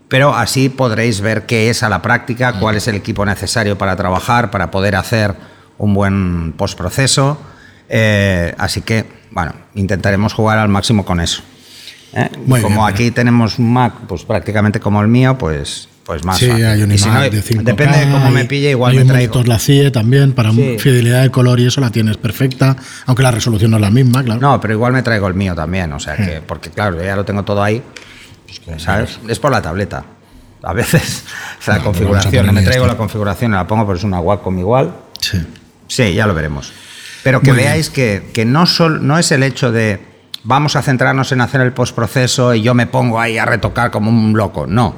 pero 0.09 0.35
así 0.35 0.69
podréis 0.69 1.19
ver 1.19 1.45
qué 1.45 1.69
es 1.69 1.83
a 1.83 1.89
la 1.89 2.01
práctica, 2.01 2.59
cuál 2.59 2.75
es 2.75 2.87
el 2.87 2.95
equipo 2.95 3.25
necesario 3.25 3.77
para 3.77 3.95
trabajar, 3.95 4.51
para 4.51 4.71
poder 4.71 4.95
hacer 4.95 5.35
un 5.77 5.93
buen 5.93 6.53
postproceso. 6.53 7.37
Eh, 7.89 8.53
así 8.57 8.81
que, 8.81 9.05
bueno, 9.31 9.53
intentaremos 9.75 10.33
jugar 10.33 10.57
al 10.57 10.69
máximo 10.69 11.05
con 11.05 11.19
eso. 11.19 11.41
¿eh? 12.13 12.29
como 12.61 12.85
aquí 12.85 13.11
tenemos 13.11 13.59
un 13.59 13.73
Mac, 13.73 13.93
pues 14.07 14.23
prácticamente 14.23 14.79
como 14.79 15.01
el 15.01 15.07
mío, 15.07 15.37
pues 15.37 15.89
pues 16.05 16.23
más 16.23 16.37
sí, 16.37 16.49
hay 16.49 16.81
un 16.81 16.89
iMac 16.89 17.29
de 17.29 17.43
5K, 17.43 17.63
Depende 17.63 17.97
de 18.05 18.09
cómo 18.09 18.31
me 18.31 18.45
pille, 18.45 18.69
igual 18.69 18.91
hay 18.91 18.97
me 18.99 19.01
un 19.03 19.09
traigo. 19.09 19.33
monitor 19.33 19.49
la 19.49 19.59
CIE 19.59 19.91
también, 19.91 20.31
para 20.31 20.53
fidelidad 20.53 21.21
de 21.21 21.31
color 21.31 21.59
y 21.59 21.65
eso 21.65 21.81
la 21.81 21.89
tienes 21.89 22.15
perfecta, 22.15 22.77
aunque 23.07 23.23
la 23.23 23.31
resolución 23.31 23.71
no 23.71 23.77
es 23.77 23.81
la 23.81 23.91
misma, 23.91 24.23
claro. 24.23 24.39
No, 24.39 24.61
pero 24.61 24.73
igual 24.73 24.93
me 24.93 25.03
traigo 25.03 25.27
el 25.27 25.33
mío 25.33 25.53
también, 25.53 25.91
o 25.91 25.99
sea 25.99 26.15
que, 26.15 26.39
porque 26.39 26.69
claro, 26.69 27.03
ya 27.03 27.13
lo 27.17 27.25
tengo 27.25 27.43
todo 27.43 27.61
ahí, 27.61 27.83
¿sabes? 28.77 29.19
Es 29.27 29.37
por 29.39 29.51
la 29.51 29.61
tableta. 29.61 30.05
A 30.63 30.71
veces 30.73 31.23
es 31.59 31.67
la 31.67 31.77
No, 31.79 31.83
configuración, 31.83 32.45
no 32.45 32.53
me 32.53 32.61
traigo 32.61 32.87
la 32.87 32.95
configuración, 32.95 33.51
la 33.51 33.67
pongo, 33.67 33.85
pero 33.85 33.97
es 33.97 34.03
una 34.05 34.21
Wacom 34.21 34.57
igual. 34.59 34.95
Sí. 35.19 35.39
Sí, 35.89 36.13
ya 36.13 36.25
lo 36.25 36.33
veremos. 36.33 36.71
Pero 37.27 37.41
que 37.41 37.51
Muy 37.51 37.61
veáis 37.63 37.89
que, 37.89 38.23
que 38.33 38.45
no, 38.45 38.65
sol- 38.65 39.05
no 39.05 39.17
es 39.17 39.33
el 39.33 39.43
hecho 39.43 39.69
de 39.73 39.99
vamos 40.45 40.77
a 40.77 40.81
centrarnos 40.81 41.33
en 41.33 41.41
hacer 41.41 41.59
el 41.59 41.73
postproceso 41.73 42.53
y 42.53 42.61
yo 42.61 42.73
me 42.73 42.87
pongo 42.87 43.19
ahí 43.19 43.37
a 43.37 43.43
retocar 43.43 43.91
como 43.91 44.09
un 44.09 44.31
loco. 44.37 44.65
No, 44.65 44.95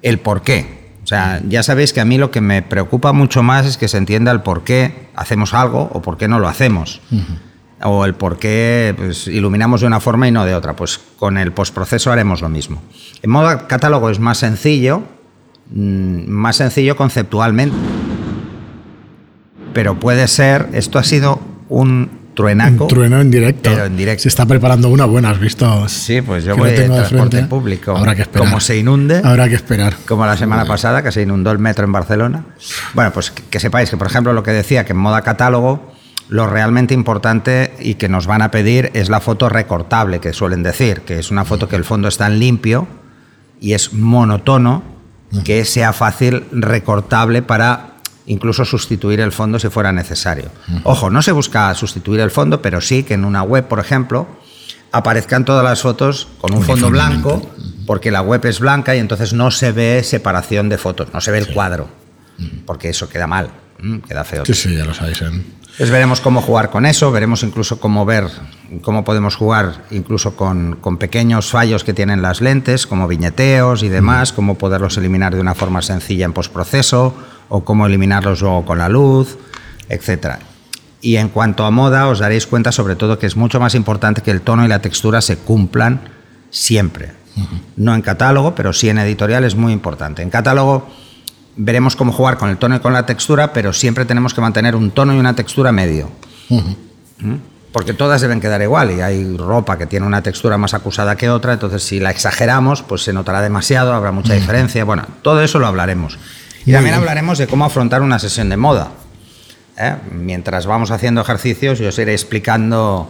el 0.00 0.20
por 0.20 0.42
qué. 0.42 0.92
O 1.02 1.06
sea, 1.08 1.42
ya 1.48 1.64
sabéis 1.64 1.92
que 1.92 2.00
a 2.00 2.04
mí 2.04 2.16
lo 2.16 2.30
que 2.30 2.40
me 2.40 2.62
preocupa 2.62 3.12
mucho 3.12 3.42
más 3.42 3.66
es 3.66 3.76
que 3.76 3.88
se 3.88 3.96
entienda 3.98 4.30
el 4.30 4.42
por 4.42 4.62
qué 4.62 5.08
hacemos 5.16 5.52
algo 5.52 5.90
o 5.92 6.00
por 6.00 6.16
qué 6.16 6.28
no 6.28 6.38
lo 6.38 6.46
hacemos. 6.46 7.00
O 7.82 8.04
el 8.04 8.14
por 8.14 8.38
qué 8.38 8.94
pues, 8.96 9.26
iluminamos 9.26 9.80
de 9.80 9.88
una 9.88 9.98
forma 9.98 10.28
y 10.28 10.30
no 10.30 10.44
de 10.44 10.54
otra. 10.54 10.76
Pues 10.76 11.00
con 11.18 11.38
el 11.38 11.50
postproceso 11.50 12.12
haremos 12.12 12.40
lo 12.40 12.48
mismo. 12.50 12.80
En 13.20 13.30
modo 13.30 13.66
catálogo 13.66 14.10
es 14.10 14.20
más 14.20 14.38
sencillo, 14.38 15.02
mm, 15.70 16.28
más 16.28 16.54
sencillo 16.54 16.94
conceptualmente 16.94 17.76
pero 19.72 19.98
puede 19.98 20.28
ser, 20.28 20.68
esto 20.72 21.00
ha 21.00 21.02
sido 21.02 21.40
un 21.74 22.24
truenaco. 22.34 22.84
Un 22.84 22.88
trueno 22.88 23.20
en 23.20 23.30
directo. 23.30 23.70
Pero 23.70 23.84
en 23.84 23.96
directo. 23.96 24.22
Se 24.22 24.28
está 24.28 24.46
preparando 24.46 24.88
una 24.88 25.04
buena, 25.04 25.30
¿has 25.30 25.38
visto? 25.38 25.88
Sí, 25.88 26.20
pues 26.20 26.44
yo 26.44 26.56
voy 26.56 26.70
de 26.70 26.80
de 26.80 26.86
transporte 26.86 27.36
frente. 27.36 27.48
público. 27.48 27.96
Habrá 27.96 28.14
que 28.14 28.22
esperar. 28.22 28.48
Como 28.48 28.60
se 28.60 28.76
inunde, 28.78 29.20
Habrá 29.24 29.48
que 29.48 29.54
esperar. 29.54 29.94
como 30.06 30.26
la 30.26 30.36
semana 30.36 30.64
pasada, 30.64 31.02
que 31.02 31.12
se 31.12 31.22
inundó 31.22 31.50
el 31.50 31.58
metro 31.58 31.84
en 31.84 31.92
Barcelona. 31.92 32.44
Bueno, 32.94 33.12
pues 33.12 33.30
que, 33.30 33.42
que 33.44 33.60
sepáis 33.60 33.90
que, 33.90 33.96
por 33.96 34.06
ejemplo, 34.06 34.32
lo 34.32 34.42
que 34.42 34.52
decía, 34.52 34.84
que 34.84 34.92
en 34.92 34.98
moda 34.98 35.22
catálogo, 35.22 35.92
lo 36.28 36.46
realmente 36.46 36.94
importante 36.94 37.74
y 37.80 37.94
que 37.94 38.08
nos 38.08 38.26
van 38.26 38.42
a 38.42 38.50
pedir 38.50 38.90
es 38.94 39.08
la 39.08 39.20
foto 39.20 39.48
recortable, 39.48 40.20
que 40.20 40.32
suelen 40.32 40.62
decir, 40.62 41.02
que 41.02 41.18
es 41.18 41.30
una 41.30 41.44
foto 41.44 41.68
que 41.68 41.76
el 41.76 41.84
fondo 41.84 42.08
está 42.08 42.26
en 42.26 42.38
limpio 42.38 42.86
y 43.60 43.72
es 43.74 43.92
monotono, 43.92 44.82
que 45.44 45.64
sea 45.64 45.92
fácil 45.92 46.44
recortable 46.52 47.42
para 47.42 47.93
incluso 48.26 48.64
sustituir 48.64 49.20
el 49.20 49.32
fondo 49.32 49.58
si 49.58 49.68
fuera 49.68 49.92
necesario. 49.92 50.50
Ojo, 50.84 51.10
no 51.10 51.22
se 51.22 51.32
busca 51.32 51.74
sustituir 51.74 52.20
el 52.20 52.30
fondo, 52.30 52.62
pero 52.62 52.80
sí 52.80 53.02
que 53.02 53.14
en 53.14 53.24
una 53.24 53.42
web, 53.42 53.66
por 53.68 53.80
ejemplo, 53.80 54.26
aparezcan 54.92 55.44
todas 55.44 55.64
las 55.64 55.82
fotos 55.82 56.28
con 56.40 56.54
un 56.54 56.62
fondo 56.62 56.90
blanco, 56.90 57.42
porque 57.86 58.10
la 58.10 58.22
web 58.22 58.44
es 58.46 58.60
blanca 58.60 58.94
y 58.94 58.98
entonces 58.98 59.32
no 59.32 59.50
se 59.50 59.72
ve 59.72 60.02
separación 60.04 60.68
de 60.68 60.78
fotos, 60.78 61.08
no 61.12 61.20
se 61.20 61.30
ve 61.30 61.38
el 61.38 61.52
cuadro, 61.52 61.88
porque 62.64 62.90
eso 62.90 63.08
queda 63.08 63.26
mal, 63.26 63.50
queda 64.08 64.24
feo. 64.24 64.44
Sí, 64.44 64.54
sí, 64.54 64.76
ya 64.76 64.84
lo 64.84 64.94
sabéis. 64.94 65.22
¿eh? 65.22 65.30
Entonces 65.74 65.90
veremos 65.90 66.20
cómo 66.20 66.40
jugar 66.40 66.70
con 66.70 66.86
eso, 66.86 67.10
veremos 67.10 67.42
incluso 67.42 67.80
cómo 67.80 68.04
ver, 68.04 68.28
cómo 68.80 69.02
podemos 69.02 69.34
jugar 69.34 69.82
incluso 69.90 70.36
con, 70.36 70.76
con 70.76 70.98
pequeños 70.98 71.50
fallos 71.50 71.82
que 71.82 71.92
tienen 71.92 72.22
las 72.22 72.40
lentes, 72.40 72.86
como 72.86 73.08
viñeteos 73.08 73.82
y 73.82 73.88
demás, 73.88 74.32
cómo 74.32 74.54
poderlos 74.54 74.96
eliminar 74.98 75.34
de 75.34 75.40
una 75.40 75.56
forma 75.56 75.82
sencilla 75.82 76.26
en 76.26 76.32
postproceso 76.32 77.16
o 77.48 77.64
cómo 77.64 77.86
eliminarlos 77.86 78.40
luego 78.40 78.64
con 78.64 78.78
la 78.78 78.88
luz, 78.88 79.36
etc. 79.88 80.36
Y 81.00 81.16
en 81.16 81.28
cuanto 81.28 81.64
a 81.64 81.72
moda, 81.72 82.06
os 82.06 82.20
daréis 82.20 82.46
cuenta 82.46 82.70
sobre 82.70 82.94
todo 82.94 83.18
que 83.18 83.26
es 83.26 83.34
mucho 83.34 83.58
más 83.58 83.74
importante 83.74 84.22
que 84.22 84.30
el 84.30 84.42
tono 84.42 84.64
y 84.64 84.68
la 84.68 84.78
textura 84.78 85.20
se 85.22 85.38
cumplan 85.38 86.08
siempre. 86.50 87.10
No 87.74 87.96
en 87.96 88.02
catálogo, 88.02 88.54
pero 88.54 88.72
sí 88.72 88.90
en 88.90 88.98
editorial 88.98 89.42
es 89.42 89.56
muy 89.56 89.72
importante. 89.72 90.22
En 90.22 90.30
catálogo 90.30 90.86
veremos 91.56 91.96
cómo 91.96 92.12
jugar 92.12 92.38
con 92.38 92.50
el 92.50 92.56
tono 92.56 92.76
y 92.76 92.80
con 92.80 92.92
la 92.92 93.06
textura, 93.06 93.52
pero 93.52 93.72
siempre 93.72 94.04
tenemos 94.04 94.34
que 94.34 94.40
mantener 94.40 94.76
un 94.76 94.90
tono 94.90 95.14
y 95.14 95.18
una 95.18 95.34
textura 95.34 95.72
medio. 95.72 96.10
¿Mm? 96.48 97.34
Porque 97.72 97.92
todas 97.92 98.20
deben 98.20 98.40
quedar 98.40 98.62
igual 98.62 98.92
y 98.92 99.00
hay 99.00 99.36
ropa 99.36 99.76
que 99.76 99.86
tiene 99.86 100.06
una 100.06 100.22
textura 100.22 100.56
más 100.56 100.74
acusada 100.74 101.16
que 101.16 101.28
otra, 101.28 101.54
entonces 101.54 101.82
si 101.82 101.98
la 101.98 102.10
exageramos, 102.10 102.82
pues 102.82 103.02
se 103.02 103.12
notará 103.12 103.42
demasiado, 103.42 103.92
habrá 103.92 104.12
mucha 104.12 104.34
diferencia. 104.34 104.84
Bueno, 104.84 105.04
todo 105.22 105.42
eso 105.42 105.58
lo 105.58 105.66
hablaremos. 105.66 106.18
Y 106.64 106.70
Muy 106.70 106.74
también 106.74 106.94
bien. 106.94 107.00
hablaremos 107.00 107.38
de 107.38 107.46
cómo 107.46 107.64
afrontar 107.64 108.02
una 108.02 108.18
sesión 108.18 108.48
de 108.48 108.56
moda. 108.56 108.92
¿eh? 109.76 109.96
Mientras 110.12 110.66
vamos 110.66 110.90
haciendo 110.90 111.20
ejercicios, 111.20 111.78
yo 111.78 111.88
os 111.88 111.98
iré 111.98 112.12
explicando 112.12 113.08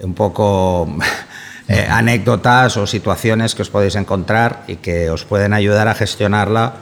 un 0.00 0.14
poco 0.14 0.96
eh, 1.68 1.86
anécdotas 1.90 2.76
o 2.76 2.86
situaciones 2.86 3.54
que 3.54 3.62
os 3.62 3.70
podéis 3.70 3.96
encontrar 3.96 4.64
y 4.68 4.76
que 4.76 5.10
os 5.10 5.24
pueden 5.24 5.52
ayudar 5.52 5.88
a 5.88 5.94
gestionarla, 5.94 6.74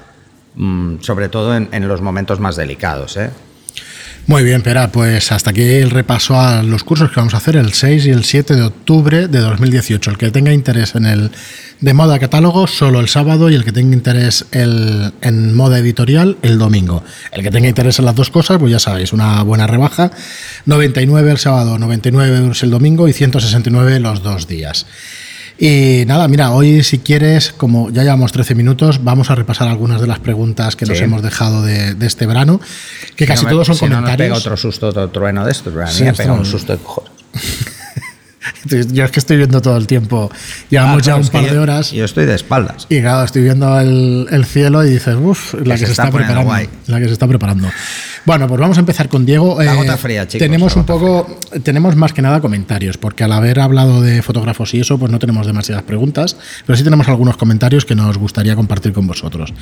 sobre 1.01 1.29
todo 1.29 1.57
en, 1.57 1.69
en 1.73 1.89
los 1.89 2.01
momentos 2.01 2.41
más 2.41 2.57
delicados. 2.57 3.17
¿eh? 3.17 3.31
Muy 4.29 4.45
bien, 4.45 4.63
Pera, 4.63 4.93
pues 4.93 5.33
hasta 5.33 5.51
aquí 5.51 5.63
el 5.63 5.91
repaso 5.91 6.39
a 6.41 6.63
los 6.63 6.85
cursos 6.85 7.11
que 7.11 7.17
vamos 7.17 7.35
a 7.35 7.39
hacer 7.39 7.57
el 7.57 7.73
6 7.73 8.07
y 8.07 8.11
el 8.11 8.23
7 8.23 8.55
de 8.55 8.63
octubre 8.63 9.27
de 9.27 9.39
2018. 9.41 10.11
El 10.13 10.17
que 10.19 10.31
tenga 10.31 10.53
interés 10.53 10.95
en 10.95 11.07
el 11.07 11.31
de 11.81 11.93
moda 11.95 12.21
catálogo, 12.21 12.69
solo 12.69 13.01
el 13.01 13.09
sábado, 13.09 13.51
y 13.51 13.57
el 13.57 13.65
que 13.65 13.73
tenga 13.73 13.97
interés 13.97 14.45
el- 14.53 15.13
en 15.23 15.57
moda 15.57 15.79
editorial, 15.81 16.37
el 16.43 16.57
domingo. 16.57 17.03
El 17.33 17.43
que 17.43 17.51
tenga 17.51 17.67
interés 17.69 17.99
en 17.99 18.05
las 18.05 18.15
dos 18.15 18.31
cosas, 18.31 18.59
pues 18.59 18.71
ya 18.71 18.79
sabéis, 18.79 19.13
una 19.13 19.43
buena 19.43 19.67
rebaja. 19.67 20.13
99 20.67 21.33
el 21.33 21.39
sábado, 21.39 21.77
99 21.81 22.37
euros 22.37 22.63
el 22.63 22.71
domingo 22.71 23.09
y 23.09 23.13
169 23.13 23.99
los 23.99 24.23
dos 24.23 24.47
días. 24.47 24.87
Y 25.65 26.03
nada, 26.09 26.27
mira, 26.27 26.51
hoy 26.51 26.83
si 26.83 26.99
quieres, 26.99 27.53
como 27.57 27.89
ya 27.91 28.03
llevamos 28.03 28.33
13 28.33 28.57
minutos, 28.57 29.05
vamos 29.05 29.31
a 29.31 29.37
repasar 29.37 29.69
algunas 29.69 30.01
de 30.01 30.09
las 30.09 30.19
preguntas 30.19 30.75
que 30.75 30.87
nos 30.87 30.99
Sí. 30.99 31.05
hemos 31.05 31.23
dejado 31.23 31.63
de, 31.63 31.95
de 31.95 32.05
este 32.09 32.27
verano, 32.27 32.61
que 33.15 33.27
casi 33.27 33.39
Si 33.39 33.45
no 33.45 33.51
me- 33.51 33.53
todos 33.55 33.67
son 33.69 33.77
si 33.77 33.85
no 33.85 33.91
nos 33.91 33.99
comentarios. 34.01 34.27
pega 34.29 34.39
otro 34.39 34.57
susto, 34.57 34.89
otro 34.89 35.09
trueno 35.11 35.45
de 35.45 35.53
estos, 35.53 35.73
pero 35.73 35.85
a 35.85 35.87
mí 35.87 35.93
Sí, 35.95 36.03
me 36.03 36.15
pega 36.15 36.33
un 36.33 36.45
susto 36.45 36.73
de 36.73 36.83
cojones. 36.83 37.13
Yo 38.93 39.05
es 39.05 39.11
que 39.13 39.21
estoy 39.21 39.37
viendo 39.37 39.63
todo 39.63 39.77
el 39.77 39.87
tiempo. 39.87 40.31
Llevamos 40.69 41.03
Ah, 41.03 41.07
ya 41.07 41.17
un 41.17 41.23
que 41.25 41.31
par 41.31 41.45
yo- 41.45 41.53
de 41.53 41.59
horas. 41.61 41.93
Yo 41.93 42.05
estoy 42.05 42.27
de 42.27 42.35
espaldas. 42.35 42.87
Y 42.89 43.01
claro, 43.01 43.23
estoy 43.25 43.43
viendo 43.43 43.79
el, 43.79 44.27
el 44.33 44.45
cielo 44.45 44.85
y 44.85 44.91
dices, 44.91 45.15
uff, 45.21 45.55
la 45.55 45.75
que, 45.75 45.79
se 45.81 45.87
se, 45.87 45.93
está 45.93 46.05
está, 46.07 46.17
preparando. 46.17 46.45
guay. 46.45 46.69
La 46.89 46.99
que 46.99 47.07
se 47.07 47.13
está 47.13 47.29
preparando. 47.29 47.69
Bueno, 48.25 48.47
pues 48.47 48.61
vamos 48.61 48.77
a 48.77 48.81
empezar 48.81 49.09
con 49.09 49.27
Diego. 49.27 49.61
Eh, 49.61 49.65
La 49.65 49.75
gota 49.75 49.97
fría, 49.97 50.29
chicos, 50.29 50.47
Tenemos 50.47 50.75
la 50.77 50.81
un 50.83 50.87
poco, 50.87 51.41
tenemos 51.65 51.97
más 51.97 52.13
que 52.13 52.23
nada 52.23 52.41
comentarios, 52.41 52.97
porque 52.97 53.25
al 53.25 53.33
haber 53.33 53.59
hablado 53.59 54.01
de 54.01 54.23
fotógrafos 54.23 54.73
y 54.75 54.81
eso, 54.81 54.97
pues 54.97 55.11
no 55.11 55.19
tenemos 55.19 55.45
demasiadas 55.47 55.83
preguntas, 55.83 56.37
pero 56.65 56.77
sí 56.77 56.85
tenemos 56.85 57.09
algunos 57.09 57.37
comentarios 57.37 57.85
que 57.85 57.97
nos 57.97 58.19
gustaría 58.19 58.55
compartir 58.55 58.93
con 58.93 59.09
vosotros. 59.09 59.53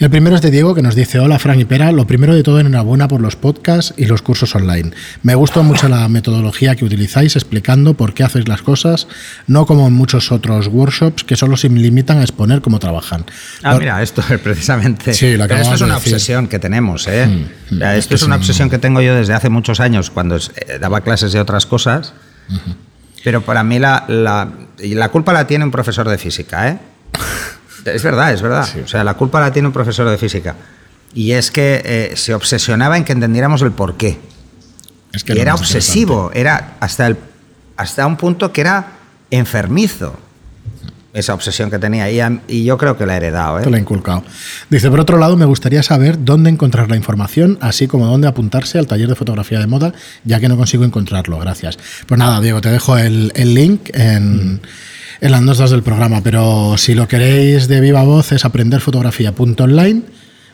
Y 0.00 0.04
el 0.04 0.10
primero 0.10 0.36
es 0.36 0.42
de 0.42 0.50
Diego, 0.50 0.74
que 0.74 0.80
nos 0.80 0.94
dice, 0.94 1.18
hola 1.18 1.38
Fran 1.38 1.60
y 1.60 1.66
Pera, 1.66 1.92
lo 1.92 2.06
primero 2.06 2.34
de 2.34 2.42
todo 2.42 2.60
enhorabuena 2.60 3.08
por 3.08 3.20
los 3.20 3.36
podcasts 3.36 3.92
y 3.98 4.06
los 4.06 4.22
cursos 4.22 4.54
online. 4.54 4.90
Me 5.22 5.34
gustó 5.34 5.62
mucho 5.62 5.86
la 5.88 6.08
metodología 6.08 6.76
que 6.76 6.86
utilizáis 6.86 7.36
explicando 7.36 7.92
por 7.92 8.14
qué 8.14 8.24
hacéis 8.24 8.48
las 8.48 8.62
cosas, 8.62 9.06
no 9.48 9.66
como 9.66 9.86
en 9.86 9.92
muchos 9.92 10.32
otros 10.32 10.68
workshops 10.68 11.24
que 11.24 11.36
solo 11.36 11.58
se 11.58 11.68
limitan 11.68 12.18
a 12.18 12.22
exponer 12.22 12.62
cómo 12.62 12.78
trabajan. 12.78 13.26
Ah, 13.62 13.72
Por- 13.72 13.80
mira, 13.80 14.02
esto 14.02 14.22
es 14.30 14.38
precisamente. 14.40 15.12
Sí, 15.12 15.36
lo 15.36 15.46
Pero 15.46 15.60
esto 15.60 15.74
es 15.74 15.80
de 15.80 15.84
una 15.86 15.96
decir. 15.96 16.14
obsesión 16.14 16.48
que 16.48 16.58
tenemos, 16.58 17.06
¿eh? 17.06 17.26
Mm, 17.26 17.82
O 17.97 17.97
es 17.98 18.04
esto 18.04 18.10
que 18.10 18.16
es 18.16 18.22
una 18.22 18.36
obsesión 18.36 18.70
que 18.70 18.78
tengo 18.78 19.00
yo 19.00 19.14
desde 19.14 19.34
hace 19.34 19.48
muchos 19.48 19.80
años, 19.80 20.10
cuando 20.10 20.36
eh, 20.36 20.78
daba 20.80 21.00
clases 21.00 21.32
de 21.32 21.40
otras 21.40 21.66
cosas. 21.66 22.14
Pero 23.24 23.42
para 23.42 23.62
mí 23.62 23.78
la, 23.78 24.04
la, 24.08 25.08
culpa 25.10 25.32
la 25.32 25.46
tiene 25.46 25.64
un 25.64 25.70
profesor 25.70 26.08
de 26.08 26.18
física, 26.18 26.68
¿eh? 26.68 26.78
Es 27.84 28.02
verdad, 28.02 28.32
es 28.32 28.42
verdad. 28.42 28.68
O 28.84 28.88
sea, 28.88 29.04
la 29.04 29.14
culpa 29.14 29.40
la 29.40 29.52
tiene 29.52 29.68
un 29.68 29.72
profesor 29.72 30.08
de 30.08 30.18
física. 30.18 30.56
Y 31.14 31.32
es 31.32 31.50
que 31.50 31.82
eh, 31.84 32.16
se 32.16 32.34
obsesionaba 32.34 32.96
en 32.96 33.04
que 33.04 33.12
entendiéramos 33.12 33.62
el 33.62 33.72
porqué. 33.72 34.18
Es 35.12 35.24
que 35.24 35.34
y 35.34 35.38
era 35.38 35.54
obsesivo, 35.54 36.30
era 36.34 36.76
hasta, 36.80 37.06
el, 37.06 37.16
hasta 37.76 38.06
un 38.06 38.16
punto 38.16 38.52
que 38.52 38.60
era 38.60 38.92
enfermizo 39.30 40.18
esa 41.18 41.34
obsesión 41.34 41.70
que 41.70 41.78
tenía. 41.78 42.10
Y, 42.10 42.20
y 42.48 42.64
yo 42.64 42.78
creo 42.78 42.96
que 42.96 43.06
la 43.06 43.14
he 43.14 43.16
heredado. 43.18 43.58
¿eh? 43.58 43.62
Te 43.62 43.70
lo 43.70 43.76
he 43.76 43.80
inculcado. 43.80 44.24
Dice, 44.70 44.90
por 44.90 45.00
otro 45.00 45.18
lado, 45.18 45.36
me 45.36 45.44
gustaría 45.44 45.82
saber 45.82 46.24
dónde 46.24 46.50
encontrar 46.50 46.90
la 46.90 46.96
información, 46.96 47.58
así 47.60 47.86
como 47.86 48.06
dónde 48.06 48.28
apuntarse 48.28 48.78
al 48.78 48.86
taller 48.86 49.08
de 49.08 49.14
fotografía 49.14 49.58
de 49.58 49.66
moda, 49.66 49.92
ya 50.24 50.40
que 50.40 50.48
no 50.48 50.56
consigo 50.56 50.84
encontrarlo. 50.84 51.38
Gracias. 51.38 51.78
Pues 52.06 52.18
nada, 52.18 52.40
Diego, 52.40 52.60
te 52.60 52.70
dejo 52.70 52.96
el, 52.96 53.32
el 53.34 53.54
link 53.54 53.90
en, 53.94 54.60
en 55.20 55.30
las 55.30 55.42
notas 55.42 55.70
del 55.70 55.82
programa, 55.82 56.20
pero 56.22 56.76
si 56.76 56.94
lo 56.94 57.08
queréis 57.08 57.68
de 57.68 57.80
viva 57.80 58.02
voz 58.02 58.32
es 58.32 58.44
aprenderfotografía.online 58.44 60.02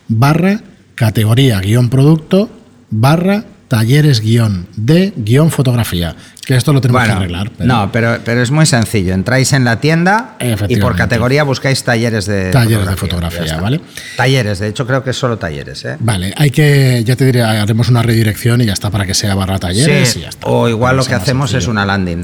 barra 0.07 0.61
categoría 0.95 1.59
guion 1.59 1.89
producto 1.89 2.49
barra 2.89 3.43
talleres 3.67 4.21
guion 4.21 4.67
de 4.75 5.13
guion 5.15 5.51
fotografía. 5.51 6.15
Que 6.45 6.55
esto 6.55 6.73
lo 6.73 6.81
tenemos 6.81 7.03
que 7.03 7.11
arreglar. 7.11 7.51
No, 7.59 7.91
pero, 7.91 8.19
pero 8.23 8.41
es 8.41 8.51
muy 8.51 8.67
sencillo. 8.67 9.13
Entráis 9.13 9.51
en 9.53 9.65
la 9.65 9.79
tienda 9.79 10.37
y 10.69 10.75
por 10.77 10.95
categoría 10.95 11.43
buscáis 11.43 11.83
talleres 11.83 12.27
de 12.27 12.51
talleres 12.51 12.87
de 12.87 12.95
fotografía, 12.95 13.57
¿vale? 13.57 13.81
Talleres, 14.15 14.59
de 14.59 14.67
hecho 14.67 14.85
creo 14.85 15.03
que 15.03 15.09
es 15.09 15.17
solo 15.17 15.37
talleres. 15.37 15.83
¿eh? 15.85 15.97
Vale, 15.99 16.33
hay 16.37 16.51
que, 16.51 17.03
ya 17.03 17.15
te 17.15 17.25
diré, 17.25 17.41
haremos 17.41 17.89
una 17.89 18.03
redirección 18.03 18.61
y 18.61 18.65
ya 18.65 18.73
está 18.73 18.91
para 18.91 19.05
que 19.05 19.15
sea 19.15 19.33
barra 19.33 19.57
talleres 19.57 20.15
y 20.17 20.21
ya 20.21 20.29
está. 20.29 20.47
O 20.47 20.69
igual 20.69 20.97
lo 20.97 21.05
que 21.05 21.15
hacemos 21.15 21.53
es 21.53 21.67
una 21.67 21.85
landing. 21.85 22.23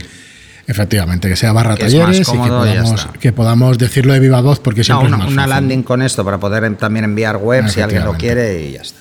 Efectivamente, 0.67 1.27
que 1.27 1.35
sea 1.35 1.51
barra 1.51 1.75
talleres 1.75 2.19
y, 2.19 3.19
que 3.19 3.33
podamos, 3.33 3.77
decirlo 3.79 4.13
de 4.13 4.19
viva 4.19 4.39
voz 4.41 4.59
porque 4.59 4.83
siempre 4.83 5.07
una, 5.07 5.17
es 5.17 5.23
más 5.23 5.33
una 5.33 5.47
landing 5.47 5.81
con 5.81 6.03
esto 6.03 6.23
para 6.23 6.39
poder 6.39 6.75
también 6.75 7.05
enviar 7.05 7.37
web 7.37 7.67
si 7.67 7.81
alguien 7.81 8.05
lo 8.05 8.13
quiere 8.13 8.61
y 8.61 8.73
ya 8.73 8.81
está. 8.81 9.00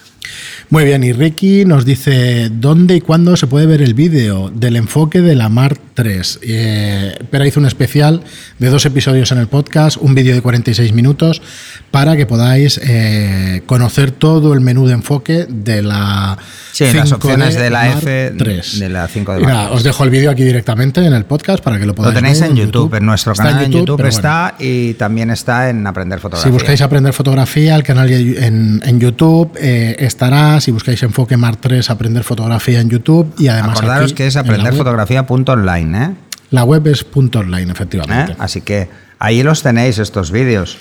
Muy 0.71 0.85
bien, 0.85 1.03
y 1.03 1.13
Ricky 1.13 1.65
nos 1.65 1.85
dice 1.85 2.49
dónde 2.49 2.95
y 2.95 3.01
cuándo 3.01 3.37
se 3.37 3.49
puede 3.49 3.67
ver 3.67 3.83
el 3.83 3.93
vídeo 3.93 4.51
del 4.55 4.77
enfoque 4.77 5.21
de 5.21 5.35
la 5.35 5.49
Mar 5.49 5.77
3. 6.01 6.41
Eh, 6.43 7.15
Pera 7.31 7.47
hizo 7.47 7.61
un 7.61 7.67
especial 7.67 8.23
de 8.59 8.71
dos 8.71 8.87
episodios 8.87 9.31
en 9.33 9.39
el 9.39 9.49
podcast, 9.49 9.99
un 10.01 10.15
vídeo 10.15 10.35
de 10.35 10.41
46 10.41 10.95
minutos, 10.95 11.43
para 11.91 12.17
que 12.17 12.25
podáis 12.25 12.81
eh, 12.83 13.61
conocer 13.67 14.11
todo 14.11 14.55
el 14.55 14.61
menú 14.63 14.87
de 14.87 14.95
enfoque 14.95 15.47
de 15.47 15.83
la 15.83 16.39
Sí, 16.73 16.85
las 16.95 17.13
opciones 17.13 17.57
de, 17.57 17.69
la 17.69 17.91
F 17.91 18.33
3. 18.39 18.79
de 18.79 18.89
la 18.89 19.09
5 19.09 19.35
de 19.35 19.41
Mira, 19.41 19.71
os 19.71 19.83
dejo 19.83 20.05
el 20.05 20.11
vídeo 20.11 20.31
aquí 20.31 20.45
directamente 20.45 21.05
en 21.05 21.13
el 21.13 21.25
podcast 21.25 21.63
para 21.63 21.79
que 21.79 21.85
lo 21.85 21.95
podáis 21.95 22.15
ver. 22.15 22.23
Lo 22.23 22.29
tenéis 22.29 22.43
en 22.43 22.57
YouTube, 22.57 22.95
en 22.95 23.05
nuestro 23.05 23.35
canal 23.35 23.65
en 23.65 23.73
YouTube, 23.73 24.05
está 24.07 24.55
y 24.59 24.95
también 24.95 25.31
está 25.31 25.69
en 25.69 25.87
Aprender 25.87 26.21
Fotografía. 26.21 26.51
Si 26.51 26.53
buscáis 26.53 26.81
Aprender 26.81 27.13
Fotografía, 27.13 27.75
el 27.75 27.83
canal 27.83 28.11
en, 28.11 28.81
en 28.85 29.01
YouTube 29.01 29.57
eh, 29.61 29.97
estará. 29.99 30.61
Si 30.61 30.71
buscáis 30.71 31.03
Enfoque 31.03 31.37
Mar 31.37 31.57
3, 31.57 31.91
Aprender 31.91 32.25
Fotografía 32.25 32.81
en 32.81 32.89
YouTube 32.89 33.35
y 33.39 33.49
además. 33.49 33.79
Acordaros 33.79 34.13
que 34.13 34.27
es 34.27 34.37
aprenderfotografía.online, 34.37 35.90
¿eh? 35.95 36.15
La 36.51 36.65
web 36.65 36.87
es 36.89 37.05
punto 37.05 37.41
.online, 37.41 37.71
efectivamente. 37.71 38.33
¿Eh? 38.33 38.37
Así 38.39 38.61
que 38.61 38.89
ahí 39.19 39.43
los 39.43 39.63
tenéis, 39.63 39.99
estos 39.99 40.33
vídeos. 40.33 40.79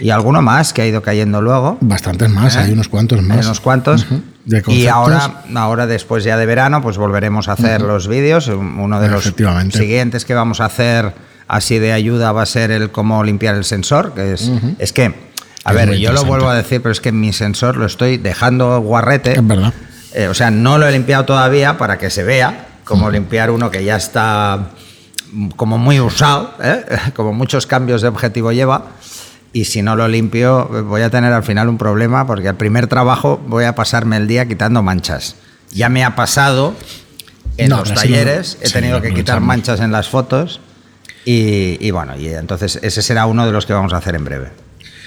Y 0.00 0.10
alguno 0.10 0.42
más 0.42 0.72
que 0.72 0.82
ha 0.82 0.86
ido 0.86 1.02
cayendo 1.02 1.40
luego. 1.40 1.78
Bastantes 1.80 2.28
más, 2.28 2.56
¿Eh? 2.56 2.60
hay 2.60 2.72
unos 2.72 2.88
cuantos 2.88 3.22
más. 3.22 3.38
Hay 3.38 3.44
unos 3.44 3.60
cuantos. 3.60 4.06
y 4.66 4.86
ahora, 4.88 5.42
ahora, 5.54 5.86
después 5.86 6.24
ya 6.24 6.36
de 6.36 6.46
verano, 6.46 6.82
pues 6.82 6.98
volveremos 6.98 7.48
a 7.48 7.52
hacer 7.52 7.82
los 7.82 8.08
vídeos. 8.08 8.48
Uno 8.48 9.00
de 9.00 9.08
los 9.08 9.32
siguientes 9.70 10.24
que 10.24 10.34
vamos 10.34 10.60
a 10.60 10.64
hacer 10.64 11.14
así 11.46 11.78
de 11.78 11.92
ayuda 11.92 12.32
va 12.32 12.42
a 12.42 12.46
ser 12.46 12.70
el 12.70 12.90
cómo 12.90 13.22
limpiar 13.22 13.54
el 13.54 13.64
sensor. 13.64 14.14
Que 14.14 14.32
es, 14.32 14.50
es 14.78 14.92
que, 14.92 15.14
a 15.64 15.72
ver, 15.72 15.92
yo 15.98 16.12
lo 16.12 16.24
vuelvo 16.24 16.48
a 16.48 16.56
decir, 16.56 16.82
pero 16.82 16.90
es 16.90 17.00
que 17.00 17.12
mi 17.12 17.32
sensor 17.32 17.76
lo 17.76 17.86
estoy 17.86 18.16
dejando 18.16 18.80
guarrete. 18.80 19.34
Es 19.34 19.46
verdad. 19.46 19.72
Eh, 20.14 20.28
o 20.28 20.34
sea, 20.34 20.50
no 20.50 20.78
lo 20.78 20.86
he 20.86 20.92
limpiado 20.92 21.24
todavía 21.24 21.78
para 21.78 21.96
que 21.96 22.10
se 22.10 22.22
vea 22.22 22.66
cómo 22.84 23.10
limpiar 23.10 23.50
uno 23.50 23.70
que 23.70 23.84
ya 23.84 23.96
está 23.96 24.70
como 25.56 25.78
muy 25.78 26.00
usado, 26.00 26.54
¿eh? 26.62 26.84
como 27.14 27.32
muchos 27.32 27.66
cambios 27.66 28.02
de 28.02 28.08
objetivo 28.08 28.52
lleva 28.52 28.84
y 29.52 29.66
si 29.66 29.82
no 29.82 29.96
lo 29.96 30.08
limpio 30.08 30.68
voy 30.84 31.02
a 31.02 31.10
tener 31.10 31.32
al 31.32 31.42
final 31.42 31.68
un 31.68 31.78
problema 31.78 32.26
porque 32.26 32.48
al 32.48 32.56
primer 32.56 32.86
trabajo 32.86 33.40
voy 33.46 33.64
a 33.64 33.74
pasarme 33.74 34.16
el 34.16 34.26
día 34.26 34.46
quitando 34.46 34.82
manchas. 34.82 35.36
Ya 35.70 35.88
me 35.88 36.04
ha 36.04 36.14
pasado 36.16 36.74
en 37.56 37.70
los 37.70 37.92
talleres, 37.92 38.58
he 38.60 38.70
tenido 38.70 39.00
que 39.00 39.12
quitar 39.14 39.40
manchas 39.40 39.80
en 39.80 39.92
las 39.92 40.08
fotos 40.08 40.60
y, 41.24 41.90
bueno, 41.90 42.16
y 42.16 42.28
entonces 42.28 42.80
ese 42.82 43.00
será 43.02 43.26
uno 43.26 43.46
de 43.46 43.52
los 43.52 43.66
que 43.66 43.72
vamos 43.72 43.92
a 43.92 43.98
hacer 43.98 44.14
en 44.14 44.24
breve. 44.24 44.50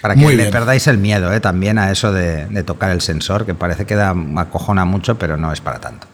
Para 0.01 0.15
que 0.15 0.35
le 0.35 0.51
perdáis 0.51 0.85
el 0.87 0.99
miedo 0.99 1.33
¿eh? 1.33 1.39
también 1.39 1.79
a 1.79 1.91
eso 1.91 2.13
de, 2.13 2.45
de, 2.45 2.63
tocar 2.63 2.91
el 2.91 3.01
sensor, 3.01 3.45
que 3.45 3.55
parece 3.55 3.85
que 3.85 3.95
da, 3.95 4.15
acojona 4.37 4.85
mucho, 4.85 5.17
pero 5.17 5.35
no 5.35 5.51
es 5.51 5.61
para 5.61 5.79
tanto. 5.79 6.07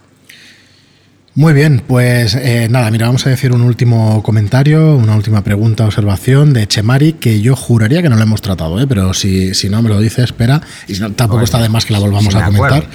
Muy 1.33 1.53
bien, 1.53 1.81
pues 1.87 2.35
eh, 2.35 2.67
nada, 2.69 2.91
mira, 2.91 3.05
vamos 3.05 3.25
a 3.25 3.29
decir 3.29 3.53
un 3.53 3.61
último 3.61 4.21
comentario, 4.21 4.97
una 4.97 5.15
última 5.15 5.43
pregunta, 5.45 5.85
observación 5.85 6.51
de 6.51 6.67
Chemari, 6.67 7.13
que 7.13 7.39
yo 7.39 7.55
juraría 7.55 8.01
que 8.01 8.09
no 8.09 8.17
la 8.17 8.23
hemos 8.23 8.41
tratado, 8.41 8.81
¿eh? 8.81 8.85
pero 8.85 9.13
si, 9.13 9.53
si 9.53 9.69
no 9.69 9.81
me 9.81 9.87
lo 9.87 9.99
dice, 10.01 10.23
espera, 10.23 10.61
y 10.89 10.99
tampoco 10.99 11.43
está 11.43 11.61
de 11.61 11.69
más 11.69 11.85
que 11.85 11.93
la 11.93 11.99
volvamos 11.99 12.35
a 12.35 12.45
comentar. 12.45 12.85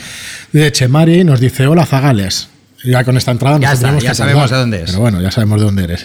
De 0.53 0.71
Chemari 0.71 1.25
nos 1.25 1.41
dice, 1.41 1.67
hola 1.67 1.87
Zagales, 1.87 2.51
ya 2.87 3.05
con 3.05 3.17
esta 3.17 3.33
entrada 3.33 3.59
ya, 3.59 3.75
ya 3.99 4.15
sabemos 4.15 4.51
de 4.51 4.57
dónde 4.57 4.83
es. 4.83 4.91
Pero 4.91 5.01
bueno, 5.01 5.21
ya 5.21 5.31
sabemos 5.31 5.59
de 5.61 5.65
dónde 5.67 5.85
eres. 5.85 6.05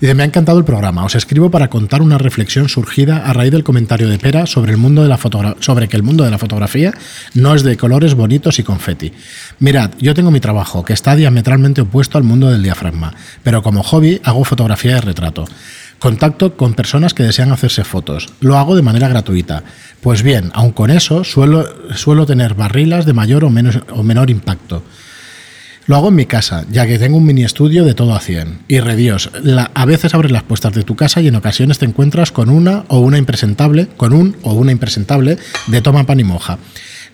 Dice, 0.00 0.14
me 0.14 0.22
ha 0.22 0.26
encantado 0.26 0.58
el 0.58 0.64
programa. 0.64 1.04
Os 1.04 1.14
escribo 1.14 1.50
para 1.50 1.68
contar 1.68 2.02
una 2.02 2.18
reflexión 2.18 2.68
surgida 2.68 3.18
a 3.26 3.32
raíz 3.32 3.52
del 3.52 3.64
comentario 3.64 4.08
de 4.08 4.18
Pera 4.18 4.46
sobre, 4.46 4.72
el 4.72 4.78
mundo 4.78 5.02
de 5.02 5.08
la 5.08 5.18
sobre 5.60 5.88
que 5.88 5.96
el 5.96 6.02
mundo 6.02 6.24
de 6.24 6.30
la 6.30 6.38
fotografía 6.38 6.92
no 7.34 7.54
es 7.54 7.62
de 7.62 7.76
colores 7.76 8.14
bonitos 8.14 8.58
y 8.58 8.62
confeti. 8.62 9.12
Mirad, 9.58 9.90
yo 9.98 10.14
tengo 10.14 10.30
mi 10.30 10.40
trabajo, 10.40 10.84
que 10.84 10.92
está 10.92 11.16
diametralmente 11.16 11.82
opuesto 11.82 12.18
al 12.18 12.24
mundo 12.24 12.50
del 12.50 12.62
diafragma, 12.62 13.14
pero 13.42 13.62
como 13.62 13.82
hobby 13.82 14.20
hago 14.24 14.44
fotografía 14.44 14.94
de 14.94 15.00
retrato. 15.00 15.44
Contacto 15.98 16.56
con 16.56 16.74
personas 16.74 17.14
que 17.14 17.22
desean 17.22 17.52
hacerse 17.52 17.84
fotos. 17.84 18.28
Lo 18.40 18.58
hago 18.58 18.74
de 18.74 18.82
manera 18.82 19.06
gratuita. 19.06 19.62
Pues 20.00 20.24
bien, 20.24 20.50
aun 20.52 20.72
con 20.72 20.90
eso, 20.90 21.22
suelo, 21.22 21.64
suelo 21.94 22.26
tener 22.26 22.54
barrilas 22.54 23.06
de 23.06 23.12
mayor 23.12 23.44
o, 23.44 23.50
menos, 23.50 23.78
o 23.88 24.02
menor 24.02 24.28
impacto. 24.28 24.82
Lo 25.86 25.96
hago 25.96 26.08
en 26.08 26.14
mi 26.14 26.26
casa, 26.26 26.64
ya 26.70 26.86
que 26.86 26.98
tengo 26.98 27.16
un 27.16 27.26
mini 27.26 27.42
estudio 27.42 27.84
de 27.84 27.94
todo 27.94 28.14
a 28.14 28.20
100. 28.20 28.60
Y 28.68 28.78
redios, 28.78 29.30
a 29.74 29.84
veces 29.84 30.14
abres 30.14 30.30
las 30.30 30.44
puertas 30.44 30.72
de 30.74 30.84
tu 30.84 30.94
casa 30.94 31.20
y 31.20 31.26
en 31.26 31.34
ocasiones 31.34 31.78
te 31.78 31.86
encuentras 31.86 32.30
con 32.30 32.50
una 32.50 32.84
o 32.86 33.00
una 33.00 33.18
impresentable, 33.18 33.88
con 33.96 34.12
un 34.12 34.36
o 34.42 34.52
una 34.52 34.70
impresentable 34.70 35.38
de 35.66 35.82
toma 35.82 36.06
pan 36.06 36.20
y 36.20 36.24
moja. 36.24 36.58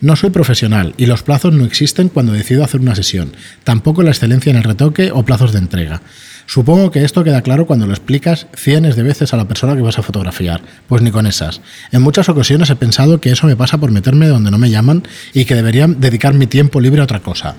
No 0.03 0.17
soy 0.17 0.31
profesional 0.31 0.95
y 0.99 1.07
los 1.07 1.23
plazos 1.23 1.55
no 1.55 1.65
existen 1.65 2.11
cuando 2.11 2.33
decido 2.33 2.63
hacer 2.63 2.81
una 2.81 2.95
sesión, 2.95 3.33
tampoco 3.65 4.03
la 4.03 4.11
excelencia 4.11 4.51
en 4.51 4.57
el 4.57 4.65
retoque 4.65 5.11
o 5.13 5.25
plazos 5.25 5.53
de 5.53 5.59
entrega. 5.59 6.03
Supongo 6.47 6.91
que 6.91 7.05
esto 7.05 7.25
queda 7.25 7.43
claro 7.43 7.67
cuando 7.67 7.87
lo 7.87 7.93
explicas 7.93 8.47
cientos 8.55 8.97
de 8.97 9.03
veces 9.03 9.33
a 9.33 9.39
la 9.39 9.49
persona 9.49 9.77
que 9.77 9.83
vas 9.83 9.99
a 9.99 10.03
fotografiar, 10.03 10.61
pues 10.87 11.03
ni 11.03 11.11
con 11.11 11.27
esas. 11.27 11.63
En 11.91 12.03
muchas 12.03 12.29
ocasiones 12.29 12.71
he 12.71 12.77
pensado 12.77 13.21
que 13.21 13.31
eso 13.31 13.47
me 13.47 13.57
pasa 13.57 13.79
por 13.79 13.91
meterme 13.91 14.29
donde 14.29 14.51
no 14.51 14.59
me 14.59 14.71
llaman 14.71 15.03
y 15.33 15.47
que 15.47 15.55
debería 15.55 15.87
dedicar 15.87 16.35
mi 16.35 16.47
tiempo 16.47 16.81
libre 16.81 17.01
a 17.01 17.05
otra 17.05 17.21
cosa. 17.21 17.57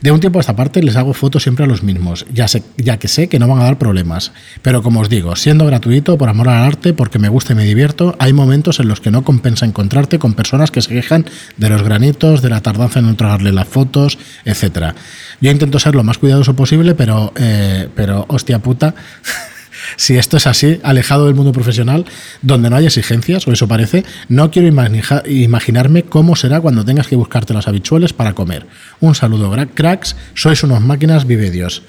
De 0.00 0.10
un 0.10 0.20
tiempo 0.20 0.38
a 0.38 0.40
esta 0.40 0.56
parte 0.56 0.82
les 0.82 0.96
hago 0.96 1.12
fotos 1.12 1.42
siempre 1.42 1.64
a 1.64 1.68
los 1.68 1.82
mismos, 1.82 2.24
ya, 2.32 2.48
sé, 2.48 2.62
ya 2.78 2.98
que 2.98 3.06
sé 3.06 3.28
que 3.28 3.38
no 3.38 3.46
van 3.46 3.60
a 3.60 3.64
dar 3.64 3.78
problemas. 3.78 4.32
Pero 4.62 4.82
como 4.82 5.00
os 5.00 5.10
digo, 5.10 5.36
siendo 5.36 5.66
gratuito, 5.66 6.16
por 6.16 6.28
amor 6.28 6.48
al 6.48 6.64
arte, 6.64 6.94
porque 6.94 7.18
me 7.18 7.28
gusta 7.28 7.52
y 7.52 7.56
me 7.56 7.64
divierto, 7.64 8.16
hay 8.18 8.32
momentos 8.32 8.80
en 8.80 8.88
los 8.88 9.00
que 9.00 9.10
no 9.10 9.24
compensa 9.24 9.66
encontrarte 9.66 10.18
con 10.18 10.34
personas 10.34 10.70
que 10.70 10.80
se 10.80 10.88
quejan 10.88 11.26
de 11.58 11.68
los 11.68 11.82
granitos, 11.82 12.40
de 12.40 12.48
la 12.48 12.62
tardanza 12.62 13.00
en 13.00 13.08
entregarle 13.08 13.52
las 13.52 13.68
fotos, 13.68 14.18
etc. 14.46 14.94
Yo 15.40 15.50
intento 15.50 15.78
ser 15.78 15.94
lo 15.94 16.02
más 16.02 16.18
cuidadoso 16.18 16.54
posible, 16.56 16.94
pero, 16.94 17.32
eh, 17.36 17.88
pero 17.94 18.24
hostia 18.28 18.58
puta. 18.58 18.94
si 19.96 20.16
esto 20.16 20.36
es 20.36 20.46
así, 20.46 20.80
alejado 20.82 21.26
del 21.26 21.34
mundo 21.34 21.52
profesional, 21.52 22.04
donde 22.42 22.70
no 22.70 22.76
hay 22.76 22.86
exigencias, 22.86 23.46
o 23.46 23.52
eso 23.52 23.68
parece, 23.68 24.04
no 24.28 24.50
quiero 24.50 24.68
imaginarme 24.68 26.02
cómo 26.04 26.36
será 26.36 26.60
cuando 26.60 26.84
tengas 26.84 27.06
que 27.06 27.16
buscarte 27.16 27.54
las 27.54 27.68
habituales 27.68 28.12
para 28.12 28.34
comer. 28.34 28.66
Un 29.00 29.14
saludo, 29.14 29.50
cracks, 29.74 30.16
sois 30.34 30.62
unos 30.62 30.80
máquinas, 30.80 31.26
vive 31.26 31.50
Dios. 31.50 31.82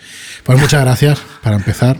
Pues 0.43 0.59
muchas 0.59 0.81
gracias 0.81 1.21
para 1.41 1.55
empezar. 1.55 1.97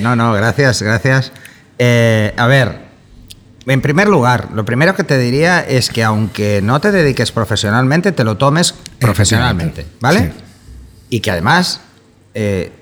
No, 0.00 0.16
no, 0.16 0.32
gracias, 0.32 0.82
gracias. 0.82 1.32
Eh, 1.78 2.34
a 2.36 2.46
ver, 2.46 2.88
en 3.66 3.80
primer 3.80 4.08
lugar, 4.08 4.48
lo 4.54 4.64
primero 4.64 4.94
que 4.94 5.04
te 5.04 5.18
diría 5.18 5.60
es 5.60 5.90
que 5.90 6.02
aunque 6.02 6.60
no 6.62 6.80
te 6.80 6.90
dediques 6.90 7.32
profesionalmente, 7.32 8.12
te 8.12 8.24
lo 8.24 8.36
tomes 8.36 8.74
profesionalmente, 8.98 9.86
¿vale? 10.00 10.32
Y 11.10 11.20
que 11.20 11.30
además 11.30 11.80
eh, 12.34 12.72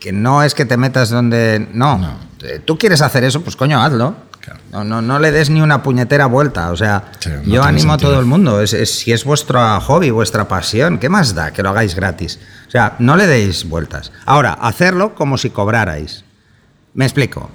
que 0.00 0.12
no 0.12 0.42
es 0.42 0.54
que 0.54 0.64
te 0.64 0.76
metas 0.76 1.10
donde. 1.10 1.68
No. 1.72 2.18
Eh, 2.42 2.60
tú 2.64 2.78
quieres 2.78 3.02
hacer 3.02 3.22
eso, 3.22 3.42
pues 3.42 3.54
coño, 3.54 3.80
hazlo. 3.80 4.14
No, 4.72 4.84
no, 4.84 5.02
no 5.02 5.18
le 5.18 5.32
des 5.32 5.50
ni 5.50 5.60
una 5.60 5.82
puñetera 5.82 6.26
vuelta. 6.26 6.70
O 6.70 6.76
sea, 6.76 7.04
yo 7.44 7.62
animo 7.62 7.92
a 7.92 7.98
todo 7.98 8.18
el 8.18 8.26
mundo. 8.26 8.60
Es, 8.60 8.70
si 8.70 9.12
es 9.12 9.24
vuestro 9.24 9.80
hobby, 9.80 10.10
vuestra 10.10 10.48
pasión, 10.48 10.98
¿qué 10.98 11.08
más 11.08 11.34
da 11.34 11.52
que 11.52 11.62
lo 11.62 11.70
hagáis 11.70 11.94
gratis? 11.94 12.38
O 12.66 12.70
sea, 12.70 12.96
no 12.98 13.16
le 13.16 13.26
deis 13.26 13.68
vueltas. 13.68 14.12
Ahora, 14.26 14.52
hacerlo 14.54 15.14
como 15.14 15.38
si 15.38 15.50
cobrarais. 15.50 16.24
Me 16.94 17.04
explico. 17.04 17.50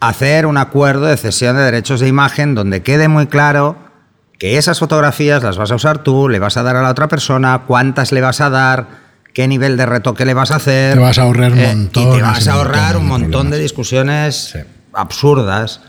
Hacer 0.00 0.46
un 0.46 0.56
acuerdo 0.56 1.06
de 1.06 1.16
cesión 1.16 1.56
de 1.56 1.62
derechos 1.62 2.00
de 2.00 2.08
imagen 2.08 2.54
donde 2.54 2.82
quede 2.82 3.08
muy 3.08 3.26
claro 3.26 3.76
que 4.38 4.56
esas 4.56 4.78
fotografías 4.78 5.42
las 5.42 5.58
vas 5.58 5.70
a 5.70 5.74
usar 5.74 6.02
tú, 6.02 6.28
le 6.28 6.38
vas 6.38 6.56
a 6.56 6.62
dar 6.62 6.74
a 6.74 6.82
la 6.82 6.90
otra 6.90 7.08
persona, 7.08 7.64
cuántas 7.66 8.10
le 8.10 8.22
vas 8.22 8.40
a 8.40 8.48
dar 8.48 9.09
qué 9.32 9.48
nivel 9.48 9.76
de 9.76 9.86
retoque 9.86 10.24
le 10.24 10.34
vas 10.34 10.50
a 10.50 10.56
hacer. 10.56 10.94
Te 10.94 11.00
vas 11.00 11.18
a 11.18 11.22
ahorrar 11.22 11.52
un 11.52 11.62
montón. 11.62 12.02
Eh, 12.02 12.08
y 12.08 12.16
te 12.16 12.22
vas 12.22 12.48
a 12.48 12.52
ahorrar 12.54 12.96
un 12.96 13.06
montón 13.06 13.50
de, 13.50 13.58
discusiones 13.58 14.58
absurdas. 14.92 15.80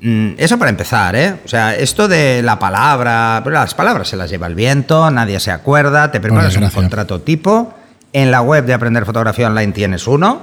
Mm, 0.00 0.32
eso 0.38 0.58
para 0.58 0.70
empezar, 0.70 1.14
¿eh? 1.14 1.36
O 1.44 1.48
sea, 1.48 1.74
esto 1.74 2.08
de 2.08 2.42
la 2.42 2.58
palabra, 2.58 3.40
pero 3.44 3.54
las 3.54 3.74
palabras 3.74 4.08
se 4.08 4.16
las 4.16 4.30
lleva 4.30 4.46
el 4.46 4.54
viento, 4.54 5.10
nadie 5.10 5.38
se 5.40 5.50
acuerda, 5.50 6.10
te 6.10 6.20
preparas 6.20 6.56
un 6.56 6.70
contrato 6.70 7.20
tipo. 7.20 7.74
En 8.12 8.32
la 8.32 8.40
web 8.40 8.64
de 8.64 8.74
Aprender 8.74 9.04
Fotografía 9.04 9.46
Online 9.46 9.72
tienes 9.72 10.08
uno, 10.08 10.42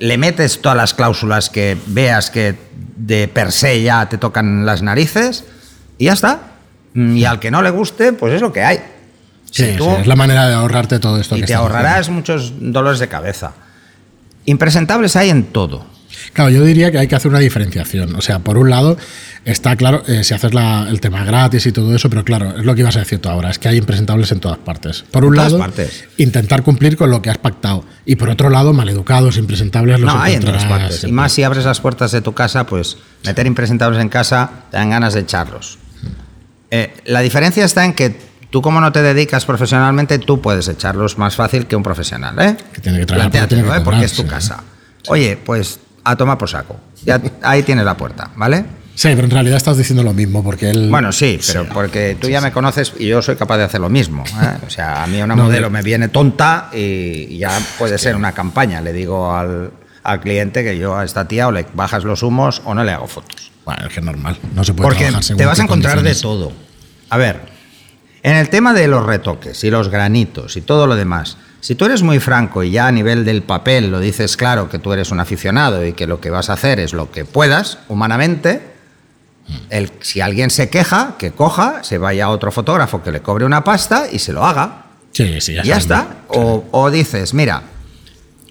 le 0.00 0.18
metes 0.18 0.60
todas 0.60 0.76
las 0.76 0.94
cláusulas 0.94 1.48
que 1.48 1.76
veas 1.86 2.30
que 2.30 2.56
de 2.96 3.28
per 3.28 3.52
se 3.52 3.80
ya 3.82 4.08
te 4.08 4.18
tocan 4.18 4.66
las 4.66 4.82
narices 4.82 5.44
y 5.96 6.06
ya 6.06 6.14
está. 6.14 6.40
Mm, 6.94 7.16
y 7.16 7.24
al 7.24 7.38
que 7.38 7.52
no 7.52 7.62
le 7.62 7.70
guste, 7.70 8.12
pues 8.14 8.34
es 8.34 8.40
lo 8.40 8.52
que 8.52 8.64
hay. 8.64 8.80
Sí, 9.50 9.64
Si 9.72 9.76
tú- 9.76 9.84
sí, 9.84 9.90
es 10.02 10.06
la 10.06 10.16
manera 10.16 10.46
de 10.48 10.54
ahorrarte 10.54 10.98
todo 10.98 11.18
esto. 11.20 11.36
y 11.36 11.40
que 11.40 11.46
te 11.46 11.54
ahorrarás 11.54 12.08
muchos 12.10 12.52
dolores 12.60 12.98
de 13.00 13.08
cabeza. 13.08 13.52
Impresentables 14.44 15.16
hay 15.16 15.30
en 15.30 15.44
todo. 15.44 15.86
Claro, 16.32 16.50
yo 16.50 16.64
diría 16.64 16.90
que 16.90 16.98
hay 16.98 17.06
que 17.06 17.14
hacer 17.14 17.30
una 17.30 17.38
diferenciación. 17.38 18.14
O 18.16 18.20
sea, 18.20 18.40
por 18.40 18.58
un 18.58 18.70
lado, 18.70 18.96
está 19.44 19.76
claro, 19.76 20.02
eh, 20.06 20.24
si 20.24 20.34
haces 20.34 20.52
la- 20.52 20.86
el 20.88 21.00
tema 21.00 21.24
gratis 21.24 21.64
y 21.66 21.72
todo 21.72 21.94
eso, 21.94 22.10
pero 22.10 22.24
claro, 22.24 22.58
es 22.58 22.64
lo 22.64 22.74
que 22.74 22.80
ibas 22.80 22.96
a 22.96 23.00
decir 23.00 23.20
tú 23.20 23.28
ahora, 23.28 23.50
es 23.50 23.58
que 23.58 23.68
hay 23.68 23.76
impresentables 23.76 24.32
en 24.32 24.40
todas 24.40 24.58
partes. 24.58 25.04
Por 25.10 25.24
un 25.24 25.36
lado, 25.36 25.58
partes. 25.58 26.04
intentar 26.16 26.62
cumplir 26.62 26.96
con 26.96 27.10
lo 27.10 27.22
que 27.22 27.30
has 27.30 27.38
pactado. 27.38 27.84
Y 28.04 28.16
por 28.16 28.30
otro 28.30 28.50
lado, 28.50 28.72
maleducados, 28.72 29.36
impresentables, 29.36 30.00
los 30.00 30.12
No, 30.12 30.20
hay 30.20 30.34
en 30.34 30.40
todas 30.44 30.64
partes. 30.64 31.04
Y 31.04 31.12
más 31.12 31.32
si 31.32 31.42
abres 31.44 31.64
las 31.64 31.80
puertas 31.80 32.10
de 32.12 32.20
tu 32.20 32.32
casa, 32.34 32.66
pues 32.66 32.96
meter 33.24 33.46
impresentables 33.46 34.00
en 34.00 34.08
casa, 34.08 34.50
te 34.70 34.76
dan 34.76 34.90
ganas 34.90 35.14
de 35.14 35.20
echarlos. 35.20 35.78
Eh, 36.70 36.92
la 37.06 37.20
diferencia 37.20 37.64
está 37.64 37.84
en 37.84 37.92
que 37.94 38.18
tú 38.50 38.62
como 38.62 38.80
no 38.80 38.92
te 38.92 39.02
dedicas 39.02 39.44
profesionalmente, 39.44 40.18
tú 40.18 40.40
puedes 40.40 40.68
echarlos 40.68 41.18
más 41.18 41.36
fácil 41.36 41.66
que 41.66 41.76
un 41.76 41.82
profesional, 41.82 42.38
¿eh? 42.40 42.56
Que 42.72 42.80
tiene 42.80 42.98
que 43.00 43.06
pero 43.06 43.18
Plantéatelo, 43.20 43.62
tiene 43.62 43.74
que 43.74 43.80
¿eh? 43.80 43.84
Porque 43.84 44.04
es 44.04 44.12
tu 44.12 44.22
sí. 44.22 44.28
casa. 44.28 44.62
Oye, 45.08 45.36
pues 45.44 45.80
a 46.04 46.16
tomar 46.16 46.38
por 46.38 46.48
saco. 46.48 46.78
Ya, 47.04 47.20
ahí 47.42 47.62
tienes 47.62 47.84
la 47.84 47.96
puerta, 47.96 48.30
¿vale? 48.36 48.64
Sí, 48.94 49.08
pero 49.14 49.24
en 49.24 49.30
realidad 49.30 49.56
estás 49.58 49.76
diciendo 49.76 50.02
lo 50.02 50.12
mismo, 50.12 50.42
porque 50.42 50.70
él... 50.70 50.88
Bueno, 50.90 51.12
sí, 51.12 51.38
pero 51.46 51.66
porque 51.68 52.16
tú 52.20 52.28
ya 52.28 52.40
me 52.40 52.50
conoces 52.50 52.92
y 52.98 53.06
yo 53.06 53.22
soy 53.22 53.36
capaz 53.36 53.58
de 53.58 53.62
hacer 53.64 53.80
lo 53.80 53.88
mismo. 53.88 54.24
¿eh? 54.26 54.56
O 54.66 54.70
sea, 54.70 55.04
a 55.04 55.06
mí 55.06 55.22
una 55.22 55.36
No, 55.36 55.44
modelo 55.44 55.66
de- 55.68 55.70
me 55.72 55.82
viene 55.82 56.08
tonta 56.08 56.68
y 56.72 57.38
ya 57.38 57.56
puede 57.78 57.96
ser 57.98 58.16
una 58.16 58.32
campaña. 58.32 58.80
Le 58.80 58.92
digo 58.92 59.32
al, 59.32 59.70
al 60.02 60.20
cliente 60.20 60.64
que 60.64 60.76
yo 60.76 60.96
a 60.96 61.04
esta 61.04 61.28
tía 61.28 61.46
o 61.46 61.52
le 61.52 61.64
bajas 61.74 62.02
los 62.02 62.24
humos 62.24 62.60
o 62.64 62.74
no 62.74 62.82
le 62.82 62.90
hago 62.90 63.06
fotos. 63.06 63.52
Bueno, 63.64 63.86
es 63.86 63.92
que 63.94 64.00
es 64.00 64.06
normal, 64.06 64.36
no 64.54 64.64
se 64.64 64.72
puede 64.74 64.88
Porque 64.88 65.04
trabajar 65.04 65.36
te 65.36 65.46
vas 65.46 65.60
a 65.60 65.62
encontrar 65.62 66.02
de 66.02 66.14
todo. 66.16 66.52
A 67.10 67.16
ver, 67.18 67.40
en 68.22 68.36
el 68.36 68.48
tema 68.48 68.72
de 68.74 68.88
los 68.88 69.04
retoques 69.06 69.62
y 69.64 69.70
los 69.70 69.88
granitos 69.90 70.56
y 70.56 70.60
todo 70.60 70.86
lo 70.86 70.96
demás, 70.96 71.36
si 71.60 71.74
tú 71.74 71.84
eres 71.86 72.02
muy 72.02 72.20
franco 72.20 72.62
y 72.62 72.70
ya 72.70 72.86
a 72.86 72.92
nivel 72.92 73.24
del 73.24 73.42
papel 73.42 73.90
lo 73.90 74.00
dices 74.00 74.36
claro 74.36 74.68
que 74.68 74.78
tú 74.78 74.92
eres 74.92 75.10
un 75.10 75.20
aficionado 75.20 75.84
y 75.86 75.92
que 75.92 76.06
lo 76.06 76.20
que 76.20 76.30
vas 76.30 76.50
a 76.50 76.54
hacer 76.54 76.78
es 76.80 76.92
lo 76.92 77.10
que 77.10 77.24
puedas 77.24 77.78
humanamente, 77.88 78.62
el- 79.70 79.90
si 80.00 80.20
alguien 80.20 80.50
se 80.50 80.68
queja, 80.68 81.14
que 81.18 81.30
coja, 81.32 81.82
se 81.82 81.98
vaya 81.98 82.26
a 82.26 82.28
otro 82.30 82.52
fotógrafo 82.52 83.02
que 83.02 83.10
le 83.12 83.20
cobre 83.22 83.44
una 83.44 83.64
pasta 83.64 84.06
y 84.10 84.18
se 84.18 84.32
lo 84.32 84.44
haga. 84.44 84.84
Sí, 85.12 85.40
sí, 85.40 85.54
ya, 85.54 85.62
Y 85.62 85.68
ya 85.68 85.80
sabes, 85.80 85.84
está. 85.84 86.06
O, 86.28 86.64
o 86.70 86.90
dices, 86.90 87.32
mira, 87.34 87.62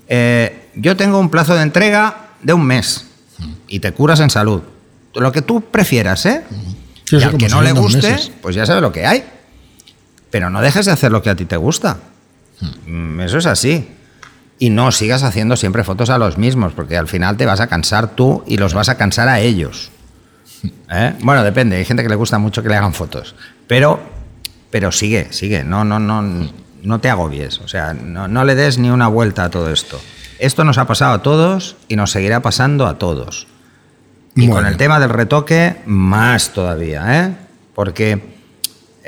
eh, 0.07 0.69
yo 0.75 0.95
tengo 0.97 1.19
un 1.19 1.29
plazo 1.29 1.55
de 1.55 1.61
entrega 1.61 2.29
de 2.41 2.53
un 2.53 2.63
mes 2.65 3.05
y 3.67 3.79
te 3.79 3.91
curas 3.93 4.19
en 4.19 4.29
salud. 4.29 4.61
Lo 5.13 5.31
que 5.31 5.41
tú 5.41 5.61
prefieras, 5.61 6.25
¿eh? 6.25 6.43
Sí, 7.05 7.17
y 7.17 7.23
al 7.23 7.37
que 7.37 7.47
no 7.49 7.61
le 7.61 7.71
guste, 7.71 8.11
meses. 8.11 8.31
pues 8.41 8.55
ya 8.55 8.65
sabe 8.65 8.81
lo 8.81 8.91
que 8.91 9.05
hay. 9.05 9.23
Pero 10.31 10.49
no 10.49 10.61
dejes 10.61 10.85
de 10.85 10.91
hacer 10.91 11.11
lo 11.11 11.21
que 11.21 11.29
a 11.29 11.35
ti 11.35 11.45
te 11.45 11.57
gusta. 11.57 11.97
Mm, 12.85 13.21
Eso 13.21 13.37
es 13.37 13.45
así. 13.45 13.89
Y 14.59 14.69
no 14.71 14.91
sigas 14.91 15.23
haciendo 15.23 15.55
siempre 15.55 15.83
fotos 15.83 16.09
a 16.09 16.17
los 16.17 16.37
mismos, 16.37 16.73
porque 16.73 16.97
al 16.97 17.07
final 17.07 17.37
te 17.37 17.45
vas 17.45 17.59
a 17.59 17.67
cansar 17.67 18.15
tú 18.15 18.43
y 18.47 18.57
los 18.57 18.73
vas 18.73 18.89
a 18.89 18.97
cansar 18.97 19.29
a 19.29 19.39
ellos. 19.39 19.91
¿Eh? 20.91 21.13
Bueno, 21.21 21.43
depende. 21.43 21.77
Hay 21.77 21.85
gente 21.85 22.03
que 22.03 22.09
le 22.09 22.15
gusta 22.15 22.39
mucho 22.39 22.63
que 22.63 22.69
le 22.69 22.75
hagan 22.75 22.93
fotos. 22.93 23.35
Pero, 23.67 23.99
pero 24.71 24.91
sigue, 24.91 25.27
sigue. 25.31 25.63
No, 25.63 25.83
no, 25.83 25.99
no, 25.99 26.49
no 26.81 26.99
te 26.99 27.09
agobies. 27.09 27.59
O 27.59 27.67
sea, 27.67 27.93
no, 27.93 28.27
no 28.27 28.43
le 28.45 28.55
des 28.55 28.79
ni 28.79 28.89
una 28.89 29.07
vuelta 29.07 29.43
a 29.45 29.49
todo 29.49 29.71
esto. 29.71 30.01
Esto 30.39 30.63
nos 30.63 30.77
ha 30.77 30.85
pasado 30.87 31.13
a 31.13 31.21
todos 31.23 31.75
y 31.87 31.95
nos 31.95 32.11
seguirá 32.11 32.41
pasando 32.41 32.87
a 32.87 32.97
todos. 32.97 33.47
Y 34.35 34.49
con 34.49 34.67
el 34.67 34.77
tema 34.77 34.99
del 34.99 35.09
retoque, 35.09 35.77
más 35.87 36.53
todavía, 36.53 37.25
¿eh? 37.25 37.35
Porque 37.73 38.36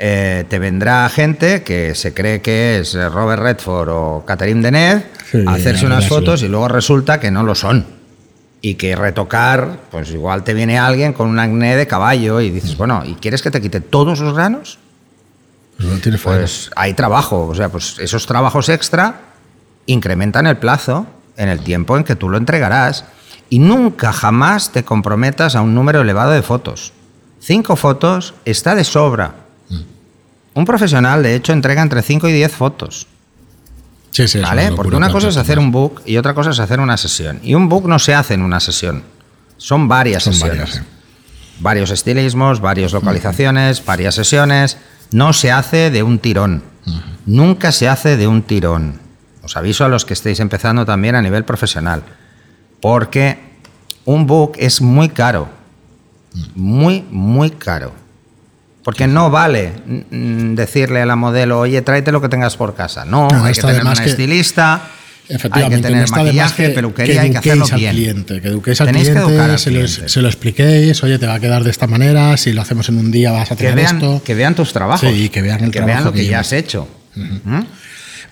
eh, 0.02 0.46
te 0.48 0.58
vendrá 0.58 1.06
gente 1.10 1.62
que 1.62 1.94
se 1.94 2.14
cree 2.14 2.40
que 2.40 2.78
es 2.78 2.94
Robert 2.94 3.42
Redford 3.42 3.88
o 3.90 4.24
Catherine 4.26 4.62
Deneuve 4.62 5.04
Sí, 5.30 5.44
a 5.46 5.52
hacerse 5.52 5.84
unas 5.84 6.04
sí. 6.04 6.08
fotos 6.08 6.42
y 6.42 6.48
luego 6.48 6.68
resulta 6.68 7.20
que 7.20 7.30
no 7.30 7.42
lo 7.42 7.54
son. 7.54 7.84
Y 8.62 8.74
que 8.74 8.96
retocar, 8.96 9.78
pues 9.90 10.10
igual 10.10 10.42
te 10.42 10.54
viene 10.54 10.78
alguien 10.78 11.12
con 11.12 11.28
un 11.28 11.38
acné 11.38 11.76
de 11.76 11.86
caballo 11.86 12.40
y 12.40 12.50
dices, 12.50 12.76
bueno, 12.76 13.02
¿y 13.04 13.14
quieres 13.14 13.42
que 13.42 13.50
te 13.50 13.60
quite 13.60 13.80
todos 13.80 14.20
los 14.20 14.34
granos? 14.34 14.78
Pues 15.76 15.88
no 15.88 15.98
tiene 15.98 16.18
fallo. 16.18 16.38
Pues 16.38 16.70
hay 16.76 16.94
trabajo, 16.94 17.46
o 17.46 17.54
sea, 17.54 17.68
pues 17.68 17.96
esos 17.98 18.26
trabajos 18.26 18.68
extra 18.70 19.20
incrementan 19.86 20.46
el 20.46 20.56
plazo 20.56 21.06
en 21.36 21.48
el 21.48 21.60
tiempo 21.60 21.96
en 21.96 22.04
que 22.04 22.16
tú 22.16 22.28
lo 22.28 22.38
entregarás 22.38 23.04
y 23.50 23.58
nunca 23.58 24.12
jamás 24.12 24.72
te 24.72 24.82
comprometas 24.82 25.56
a 25.56 25.60
un 25.60 25.74
número 25.74 26.00
elevado 26.00 26.32
de 26.32 26.42
fotos. 26.42 26.92
Cinco 27.38 27.76
fotos 27.76 28.34
está 28.44 28.74
de 28.74 28.84
sobra. 28.84 29.34
Un 30.54 30.64
profesional, 30.64 31.22
de 31.22 31.34
hecho, 31.36 31.52
entrega 31.52 31.82
entre 31.82 32.02
5 32.02 32.28
y 32.28 32.32
10 32.32 32.52
fotos. 32.52 33.06
Sí, 34.10 34.26
sí, 34.26 34.40
¿Vale? 34.40 34.72
Porque 34.72 34.96
una 34.96 35.10
cosa 35.12 35.28
es 35.28 35.36
hacer 35.36 35.58
un 35.58 35.70
book 35.70 36.02
y 36.04 36.16
otra 36.16 36.34
cosa 36.34 36.50
es 36.50 36.58
hacer 36.58 36.80
una 36.80 36.96
sesión. 36.96 37.38
Y 37.42 37.54
un 37.54 37.68
book 37.68 37.86
no 37.88 37.98
se 37.98 38.14
hace 38.14 38.34
en 38.34 38.42
una 38.42 38.58
sesión. 38.58 39.04
Son 39.56 39.86
varias 39.88 40.24
Son 40.24 40.32
sesiones. 40.34 40.58
varias. 40.58 40.84
Varios 41.60 41.90
estilismos, 41.90 42.60
varias 42.60 42.92
localizaciones, 42.92 43.84
varias 43.84 44.14
sesiones. 44.16 44.78
No 45.12 45.32
se 45.32 45.52
hace 45.52 45.90
de 45.90 46.02
un 46.02 46.18
tirón. 46.18 46.62
Nunca 47.26 47.70
se 47.70 47.88
hace 47.88 48.16
de 48.16 48.26
un 48.26 48.42
tirón. 48.42 48.98
Os 49.42 49.56
aviso 49.56 49.84
a 49.84 49.88
los 49.88 50.04
que 50.04 50.14
estéis 50.14 50.40
empezando 50.40 50.84
también 50.84 51.14
a 51.14 51.22
nivel 51.22 51.44
profesional. 51.44 52.02
Porque 52.80 53.38
un 54.04 54.26
book 54.26 54.54
es 54.58 54.80
muy 54.80 55.10
caro. 55.10 55.48
Muy, 56.54 57.04
muy 57.10 57.50
caro. 57.50 57.92
Porque 58.84 59.06
no 59.06 59.30
vale 59.30 59.72
mm, 60.10 60.54
decirle 60.54 61.02
a 61.02 61.06
la 61.06 61.16
modelo, 61.16 61.60
oye, 61.60 61.82
tráete 61.82 62.12
lo 62.12 62.20
que 62.20 62.28
tengas 62.28 62.56
por 62.56 62.74
casa. 62.74 63.04
No, 63.04 63.28
No, 63.28 63.44
hay 63.44 63.52
que 63.52 63.60
tener 63.60 63.84
un 63.84 63.92
estilista, 63.92 64.82
hay 65.28 65.68
que 65.68 65.78
tener 65.78 66.08
maquillaje, 66.10 66.66
que, 66.68 66.70
peluquería, 66.70 67.20
hay 67.22 67.30
que 67.30 67.38
hacerlo 67.38 67.66
al 67.70 67.78
bien. 67.78 67.92
cliente, 67.92 68.40
que 68.40 68.48
eduquéis 68.48 68.80
al 68.80 68.86
Tenéis 68.88 69.08
que 69.08 69.12
cliente, 69.14 69.32
educar 69.34 69.50
al 69.50 69.58
se, 69.58 69.70
lo, 69.70 69.80
cliente. 69.80 70.08
se 70.08 70.22
lo 70.22 70.28
expliquéis, 70.28 71.02
oye, 71.04 71.18
te 71.18 71.26
va 71.26 71.34
a 71.34 71.40
quedar 71.40 71.62
de 71.62 71.70
esta 71.70 71.86
manera, 71.86 72.36
si 72.38 72.52
lo 72.52 72.62
hacemos 72.62 72.88
en 72.88 72.96
un 72.98 73.10
día 73.10 73.30
vas 73.32 73.52
a 73.52 73.56
que 73.56 73.64
tener 73.64 73.74
vean, 73.74 73.96
esto. 73.96 74.22
que 74.24 74.34
vean 74.34 74.54
tus 74.54 74.72
trabajos. 74.72 75.08
Sí, 75.08 75.28
que 75.28 75.42
vean 75.42 75.62
el 75.64 75.70
que 75.70 75.80
vean 75.80 75.86
trabajo 75.88 76.06
lo 76.06 76.12
que 76.14 76.26
ya 76.26 76.40
has 76.40 76.52
hecho. 76.52 76.88
¿Mm? 77.14 77.60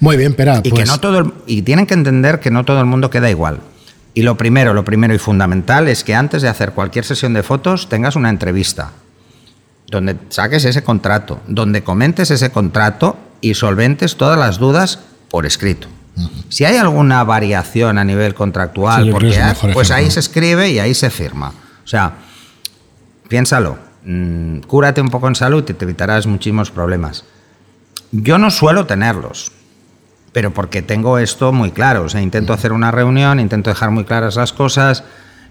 Muy 0.00 0.16
bien, 0.16 0.30
espera, 0.30 0.60
Y 0.64 0.70
pues, 0.70 0.82
que 0.84 0.88
no 0.88 0.98
todo 0.98 1.18
el- 1.18 1.32
y 1.46 1.62
tienen 1.62 1.86
que 1.86 1.94
entender 1.94 2.40
que 2.40 2.50
no 2.50 2.64
todo 2.64 2.80
el 2.80 2.86
mundo 2.86 3.10
queda 3.10 3.28
igual. 3.30 3.60
Y 4.14 4.22
lo 4.22 4.36
primero, 4.38 4.72
lo 4.72 4.84
primero 4.84 5.14
y 5.14 5.18
fundamental 5.18 5.88
es 5.88 6.02
que 6.04 6.14
antes 6.14 6.40
de 6.42 6.48
hacer 6.48 6.72
cualquier 6.72 7.04
sesión 7.04 7.34
de 7.34 7.42
fotos 7.42 7.88
tengas 7.88 8.16
una 8.16 8.30
entrevista 8.30 8.92
donde 9.88 10.16
saques 10.28 10.64
ese 10.64 10.82
contrato, 10.82 11.40
donde 11.46 11.82
comentes 11.82 12.30
ese 12.30 12.50
contrato 12.50 13.16
y 13.40 13.54
solventes 13.54 14.16
todas 14.16 14.38
las 14.38 14.58
dudas 14.58 15.00
por 15.30 15.46
escrito. 15.46 15.88
Si 16.48 16.64
hay 16.64 16.76
alguna 16.76 17.22
variación 17.24 17.98
a 17.98 18.04
nivel 18.04 18.34
contractual, 18.34 19.04
Sí, 19.04 19.10
porque 19.10 19.40
pues 19.72 19.90
ahí 19.90 20.10
se 20.10 20.20
escribe 20.20 20.68
y 20.70 20.78
ahí 20.78 20.94
se 20.94 21.10
firma. 21.10 21.52
O 21.84 21.86
sea, 21.86 22.14
piénsalo, 23.28 23.78
mm, 24.04 24.60
cúrate 24.60 25.00
un 25.00 25.08
poco 25.08 25.28
en 25.28 25.36
salud 25.36 25.64
y 25.68 25.74
te 25.74 25.84
evitarás 25.84 26.26
muchísimos 26.26 26.70
problemas. 26.70 27.24
Yo 28.10 28.38
no 28.38 28.50
suelo 28.50 28.86
tenerlos, 28.86 29.52
pero 30.32 30.52
porque 30.52 30.82
tengo 30.82 31.18
esto 31.18 31.52
muy 31.52 31.70
claro. 31.70 32.04
O 32.04 32.08
sea, 32.08 32.20
intento 32.20 32.52
hacer 32.52 32.72
una 32.72 32.90
reunión, 32.90 33.38
intento 33.38 33.70
dejar 33.70 33.90
muy 33.90 34.04
claras 34.04 34.36
las 34.36 34.52
cosas 34.52 35.04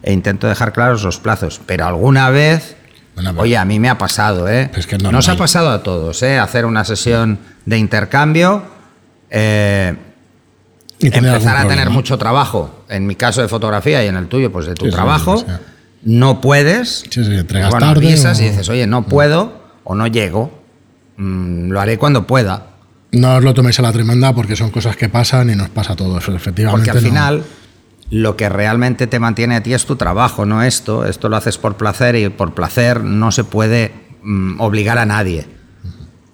e 0.04 0.12
intento 0.12 0.47
dejar 0.47 0.73
claros 0.73 1.04
los 1.04 1.19
plazos. 1.19 1.62
Pero 1.65 1.86
alguna 1.86 2.30
vez, 2.30 2.76
Bueno, 3.17 3.32
pero- 3.32 3.41
oye, 3.41 3.58
a 3.58 3.65
mí 3.65 3.80
me 3.80 3.89
ha 3.89 3.97
pasado, 3.97 4.47
¿eh? 4.47 4.69
Es 4.75 4.86
que 4.86 4.95
es 4.95 5.01
Nos 5.03 5.27
ha 5.27 5.36
pasado 5.36 5.71
a 5.71 5.82
todos, 5.82 6.21
¿eh? 6.21 6.38
Hacer 6.38 6.65
una 6.65 6.86
sesión 6.86 7.39
de 7.65 7.77
intercambio. 7.77 8.63
eh, 9.32 9.93
y 10.99 11.08
empezar 11.15 11.58
a 11.58 11.67
tener 11.67 11.89
mucho 11.89 12.17
trabajo, 12.17 12.86
en 12.89 13.06
mi 13.06 13.15
caso 13.15 13.41
de 13.41 13.47
fotografía 13.47 14.03
y 14.03 14.08
en 14.08 14.15
el 14.15 14.27
tuyo, 14.27 14.51
pues 14.51 14.65
de 14.67 14.73
tu 14.73 14.86
Sí, 14.86 14.91
trabajo, 14.91 15.43
no 16.03 16.41
puedes. 16.41 17.03
Sí, 17.10 17.23
sí, 17.25 17.36
entregas 17.36 17.69
bueno, 17.71 17.88
tarde 17.88 18.08
avisas 18.08 18.39
o- 18.39 18.41
y 18.41 18.49
dices, 18.49 18.69
oye, 18.69 18.88
no 18.88 19.06
puedo 19.08 19.62
o 19.84 19.95
no 19.95 20.08
llego, 20.08 20.63
mm, 21.17 21.69
lo 21.71 21.82
haré 21.82 21.97
cuando 21.97 22.25
pueda. 22.25 22.67
No 23.12 23.36
os 23.36 23.43
lo 23.43 23.53
toméis 23.53 23.77
a 23.80 23.82
la 23.82 23.91
tremenda 23.91 24.34
porque 24.34 24.56
son 24.56 24.69
cosas 24.71 24.95
que 24.95 25.10
pasan 25.10 25.49
y 25.49 25.56
nos 25.56 25.69
pasa 25.69 25.93
a 25.93 25.95
todos, 25.95 26.27
efectivamente. 26.30 26.86
Porque 26.91 26.97
al 26.97 27.03
no. 27.03 27.10
final 27.10 27.43
lo 28.10 28.38
que 28.38 28.50
realmente 28.50 29.08
te 29.08 29.20
mantiene 29.20 29.56
a 29.56 29.63
ti 29.63 29.74
es 29.74 29.86
tu 29.86 29.96
trabajo, 29.96 30.46
no 30.46 30.63
esto. 30.63 31.06
Esto 31.06 31.30
lo 31.30 31.36
haces 31.36 31.58
por 31.58 31.76
placer 31.76 32.15
y 32.15 32.30
por 32.30 32.54
placer 32.54 33.04
no 33.04 33.32
se 33.32 33.43
puede 33.43 33.93
mm, 34.24 34.62
obligar 34.62 34.98
a 34.98 35.06
nadie. 35.06 35.48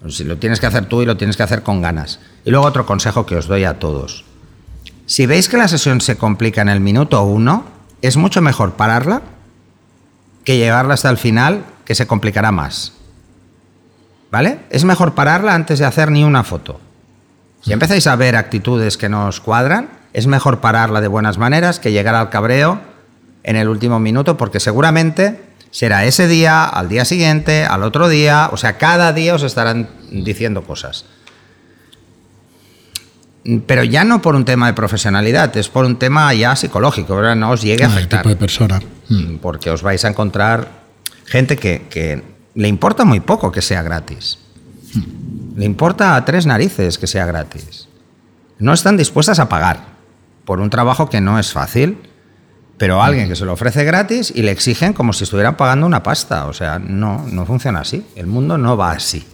Si 0.08 0.22
lo 0.22 0.36
tienes 0.36 0.60
que 0.60 0.66
hacer 0.66 0.86
tú 0.86 1.02
y 1.02 1.06
lo 1.06 1.16
tienes 1.16 1.36
que 1.36 1.42
hacer 1.42 1.62
con 1.62 1.80
ganas. 1.80 2.20
Y 2.44 2.50
luego 2.50 2.66
otro 2.66 2.86
consejo 2.86 3.26
que 3.26 3.36
os 3.36 3.46
doy 3.46 3.64
a 3.64 3.78
todos. 3.78 4.24
Si 5.06 5.26
veis 5.26 5.48
que 5.48 5.56
la 5.56 5.68
sesión 5.68 6.00
se 6.00 6.16
complica 6.16 6.62
en 6.62 6.68
el 6.68 6.80
minuto 6.80 7.22
uno, 7.24 7.64
es 8.02 8.16
mucho 8.16 8.40
mejor 8.40 8.74
pararla 8.74 9.22
que 10.44 10.58
llevarla 10.58 10.94
hasta 10.94 11.10
el 11.10 11.16
final, 11.16 11.64
que 11.84 11.94
se 11.94 12.06
complicará 12.06 12.52
más. 12.52 12.92
¿Vale? 14.30 14.60
Es 14.70 14.84
mejor 14.84 15.14
pararla 15.14 15.54
antes 15.54 15.78
de 15.78 15.86
hacer 15.86 16.10
ni 16.10 16.22
una 16.22 16.44
foto. 16.44 16.80
Si 17.62 17.72
empezáis 17.72 18.06
a 18.06 18.16
ver 18.16 18.36
actitudes 18.36 18.98
que 18.98 19.08
no 19.08 19.26
os 19.26 19.40
cuadran, 19.40 19.88
es 20.14 20.26
mejor 20.26 20.60
pararla 20.60 21.00
de 21.02 21.08
buenas 21.08 21.36
maneras 21.36 21.78
que 21.78 21.92
llegar 21.92 22.14
al 22.14 22.30
cabreo 22.30 22.80
en 23.42 23.56
el 23.56 23.68
último 23.68 24.00
minuto, 24.00 24.36
porque 24.38 24.60
seguramente 24.60 25.38
será 25.70 26.04
ese 26.06 26.26
día, 26.28 26.64
al 26.64 26.88
día 26.88 27.04
siguiente, 27.04 27.64
al 27.66 27.82
otro 27.82 28.08
día, 28.08 28.48
o 28.52 28.56
sea, 28.56 28.78
cada 28.78 29.12
día 29.12 29.34
os 29.34 29.42
estarán 29.42 29.88
diciendo 30.10 30.62
cosas. 30.64 31.04
pero 33.66 33.84
ya 33.84 34.04
no 34.04 34.22
por 34.22 34.34
un 34.36 34.44
tema 34.46 34.66
de 34.68 34.72
profesionalidad, 34.72 35.54
es 35.56 35.68
por 35.68 35.84
un 35.84 35.98
tema 35.98 36.32
ya 36.32 36.56
psicológico, 36.56 37.16
¿verdad? 37.16 37.36
no 37.36 37.50
os 37.50 37.60
llegue 37.60 37.84
a 37.84 37.88
Ah, 37.88 37.90
afectar. 37.90 38.20
tipo 38.22 38.30
de 38.30 38.36
persona. 38.36 38.80
Mm. 39.10 39.36
Porque 39.36 39.68
os 39.70 39.82
vais 39.82 40.02
a 40.04 40.08
encontrar 40.08 40.68
gente 41.26 41.56
que, 41.58 41.86
que 41.90 42.22
le 42.54 42.68
importa 42.68 43.04
muy 43.04 43.20
poco 43.20 43.52
que 43.52 43.60
sea 43.60 43.82
gratis. 43.82 44.38
Le 45.56 45.64
importa 45.66 46.16
a 46.16 46.24
tres 46.24 46.46
narices 46.46 46.96
que 46.98 47.06
sea 47.06 47.26
gratis. 47.26 47.88
No 48.58 48.72
están 48.72 48.96
dispuestas 48.96 49.38
a 49.40 49.48
pagar 49.48 49.92
por 50.44 50.60
un 50.60 50.70
trabajo 50.70 51.08
que 51.08 51.20
no 51.20 51.38
es 51.38 51.52
fácil, 51.52 51.98
pero 52.76 53.00
a 53.02 53.06
alguien 53.06 53.28
que 53.28 53.36
se 53.36 53.44
lo 53.44 53.52
ofrece 53.52 53.84
gratis 53.84 54.32
y 54.34 54.42
le 54.42 54.50
exigen 54.50 54.92
como 54.92 55.12
si 55.12 55.24
estuvieran 55.24 55.56
pagando 55.56 55.86
una 55.86 56.02
pasta. 56.02 56.46
O 56.46 56.52
sea, 56.52 56.78
no, 56.78 57.24
no 57.30 57.46
funciona 57.46 57.80
así. 57.80 58.04
El 58.16 58.26
mundo 58.26 58.58
no 58.58 58.76
va 58.76 58.92
así. 58.92 59.24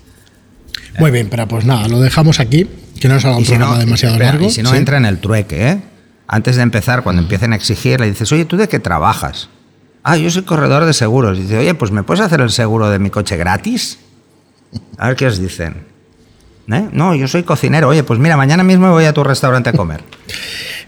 Muy 0.99 1.11
bien, 1.11 1.29
pero 1.31 1.47
pues 1.49 1.65
nada, 1.65 1.89
lo 1.89 2.01
dejamos 2.01 2.41
aquí, 2.41 2.69
que 3.01 3.09
no 3.09 3.19
salga 3.21 3.37
un 3.37 3.43
Y 3.43 3.47
si 3.47 3.53
programa 3.53 3.75
no, 3.75 3.81
demasiado 3.81 4.15
espera, 4.15 4.33
largo. 4.33 4.47
y 4.47 4.51
si 4.51 4.63
no 4.63 4.71
Sí. 4.71 4.77
entra 4.77 4.97
en 4.99 5.07
el 5.07 5.19
trueque, 5.19 5.69
¿eh? 5.71 5.83
Antes 6.27 6.57
de 6.57 6.63
empezar, 6.63 7.03
cuando 7.03 7.23
empiecen 7.23 7.53
a 7.53 7.57
exigir, 7.57 8.01
le 8.01 8.07
dices, 8.07 8.31
oye, 8.33 8.45
¿tú 8.45 8.57
de 8.57 8.69
qué 8.69 8.79
trabajas? 8.79 9.49
Ah, 10.03 10.17
yo 10.17 10.31
soy 10.31 10.43
corredor 10.43 10.85
de 10.85 10.93
seguros. 10.93 11.39
Y 11.39 11.43
dice, 11.43 11.59
oye, 11.59 11.75
pues 11.75 11.91
¿me 11.91 12.03
puedes 12.03 12.21
hacer 12.25 12.41
el 12.41 12.51
seguro 12.51 12.89
de 12.91 12.99
mi 12.99 13.11
coche 13.11 13.37
gratis? 13.37 13.99
A 14.99 15.09
ver 15.09 15.17
qué 15.17 15.27
os 15.27 15.39
dicen. 15.39 15.87
¿Eh? 16.73 16.89
No, 16.93 17.15
yo 17.15 17.27
soy 17.29 17.43
cocinero. 17.43 17.89
Oye, 17.89 18.03
pues 18.05 18.19
mira, 18.21 18.37
mañana 18.37 18.63
mismo 18.63 18.91
voy 18.91 19.05
a 19.05 19.13
tu 19.13 19.25
restaurante 19.25 19.71
a 19.71 19.73
comer. 19.73 20.03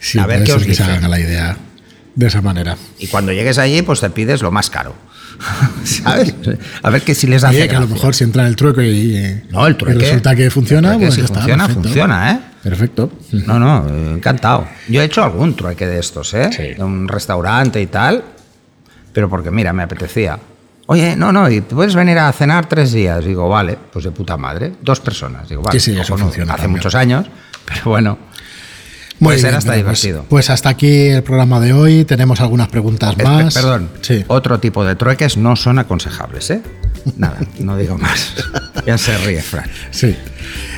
Sí, 0.05 0.19
a 0.19 0.27
ver 0.27 0.43
qué 0.43 0.53
os 0.53 0.65
que 0.65 0.75
se 0.75 0.83
haga 0.83 1.07
la 1.07 1.21
idea 1.21 1.57
de 2.17 2.27
esa 2.27 2.43
manera. 2.43 2.77
Y 2.99 3.07
cuando 3.07 3.31
llegues 3.31 3.57
allí, 3.59 3.83
pues 3.83 4.01
te 4.01 4.11
pides 4.11 4.43
lo 4.43 4.51
más 4.51 4.69
caro. 4.69 4.97
¿Sabes? 5.85 6.35
A 6.83 6.91
ver 6.91 7.03
que 7.03 7.15
si 7.15 7.29
les 7.29 7.45
hace 7.45 7.57
Oye, 7.59 7.69
que 7.69 7.77
a 7.77 7.81
lo 7.81 7.87
mejor 7.87 8.13
si 8.13 8.25
entra 8.25 8.43
en 8.43 8.49
el 8.49 8.57
trueco 8.57 8.83
y, 8.83 9.43
No, 9.51 9.65
el 9.65 9.77
trueque. 9.77 9.99
y 9.99 10.03
resulta 10.03 10.35
que 10.35 10.51
funciona, 10.51 10.89
trueque, 10.89 11.07
pues 11.07 11.15
si 11.15 11.21
está, 11.21 11.37
funciona, 11.37 11.67
perfecto. 11.67 11.83
funciona, 11.89 12.33
¿eh? 12.33 12.41
Perfecto. 12.65 13.13
No, 13.47 13.59
no, 13.61 14.15
encantado. 14.15 14.67
Yo 14.89 15.01
he 15.03 15.05
hecho 15.05 15.23
algún 15.23 15.55
trueque 15.55 15.87
de 15.87 16.01
estos, 16.01 16.35
¿eh? 16.35 16.51
Sí. 16.51 16.75
De 16.75 16.83
un 16.83 17.07
restaurante 17.07 17.81
y 17.81 17.87
tal. 17.87 18.25
Pero 19.13 19.29
porque, 19.31 19.53
mira, 19.53 19.73
me 19.73 19.85
apetecía. 19.85 20.37
Oye, 20.93 21.17
no, 21.17 21.33
no, 21.33 21.49
y 21.51 21.61
puedes 21.63 21.95
venir 21.95 22.19
a 22.19 22.31
cenar 22.33 22.67
tres 22.69 22.93
días. 22.93 23.25
Digo, 23.25 23.49
vale, 23.49 23.79
pues 23.93 24.05
de 24.05 24.11
puta 24.11 24.37
madre. 24.37 24.73
Dos 24.83 25.01
personas. 25.01 25.49
Digo, 25.49 25.63
vale, 25.63 25.81
Sí, 25.81 25.93
sí, 25.93 25.99
eso 25.99 26.17
funciona 26.19 26.53
Hace 26.55 26.63
también. 26.65 26.79
muchos 26.79 26.95
años, 26.95 27.27
pero 27.65 27.81
bueno. 27.87 28.19
Muy 29.19 29.37
bien, 29.37 29.55
hasta 29.55 29.69
pues- 29.71 29.77
divertido. 29.79 30.25
Pues, 30.29 30.51
hasta 30.51 30.69
aquí 30.69 31.07
el 31.09 31.23
programa 31.23 31.61
de 31.61 31.73
hoy. 31.73 32.05
Tenemos 32.05 32.41
algunas 32.41 32.69
preguntas 32.69 33.15
Eh, 33.19 33.23
más. 33.23 33.55
Perdón, 33.55 33.89
Sí. 34.01 34.25
otro 34.27 34.59
tipo 34.59 34.85
de 34.85 34.97
trueques 34.97 35.37
no 35.37 35.55
son 35.57 35.79
aconsejables, 35.79 36.51
¿eh? 36.51 36.63
Nada, 37.17 37.39
no 37.59 37.77
digo 37.77 37.99
más. 37.99 38.35
Ya 38.87 38.99
se 38.99 39.17
ríe, 39.19 39.43
Fran. 39.43 39.69
Sí. 39.91 40.17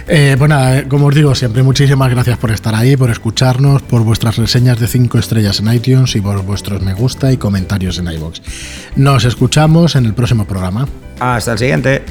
Eh, 0.06 0.36
pues 0.38 0.48
nada, 0.48 0.78
eh, 0.78 0.88
como 0.88 1.06
os 1.06 1.14
digo 1.14 1.34
siempre, 1.34 1.62
muchísimas 1.62 2.10
gracias 2.10 2.36
por 2.36 2.50
estar 2.50 2.74
ahí, 2.74 2.96
por 2.96 3.10
escucharnos, 3.10 3.82
por 3.82 4.02
vuestras 4.02 4.36
reseñas 4.36 4.78
de 4.78 4.86
5 4.86 5.18
estrellas 5.18 5.60
en 5.60 5.72
iTunes 5.72 6.14
y 6.16 6.20
por 6.20 6.42
vuestros 6.42 6.82
me 6.82 6.92
gusta 6.92 7.32
y 7.32 7.38
comentarios 7.38 7.98
en 7.98 8.08
iVoox. 8.08 8.40
Nos 8.96 9.24
escuchamos 9.24 9.96
en 9.96 10.04
el 10.06 10.14
próximo 10.14 10.44
programa. 10.44 10.86
Hasta 11.20 11.52
el 11.52 11.58
siguiente. 11.58 12.02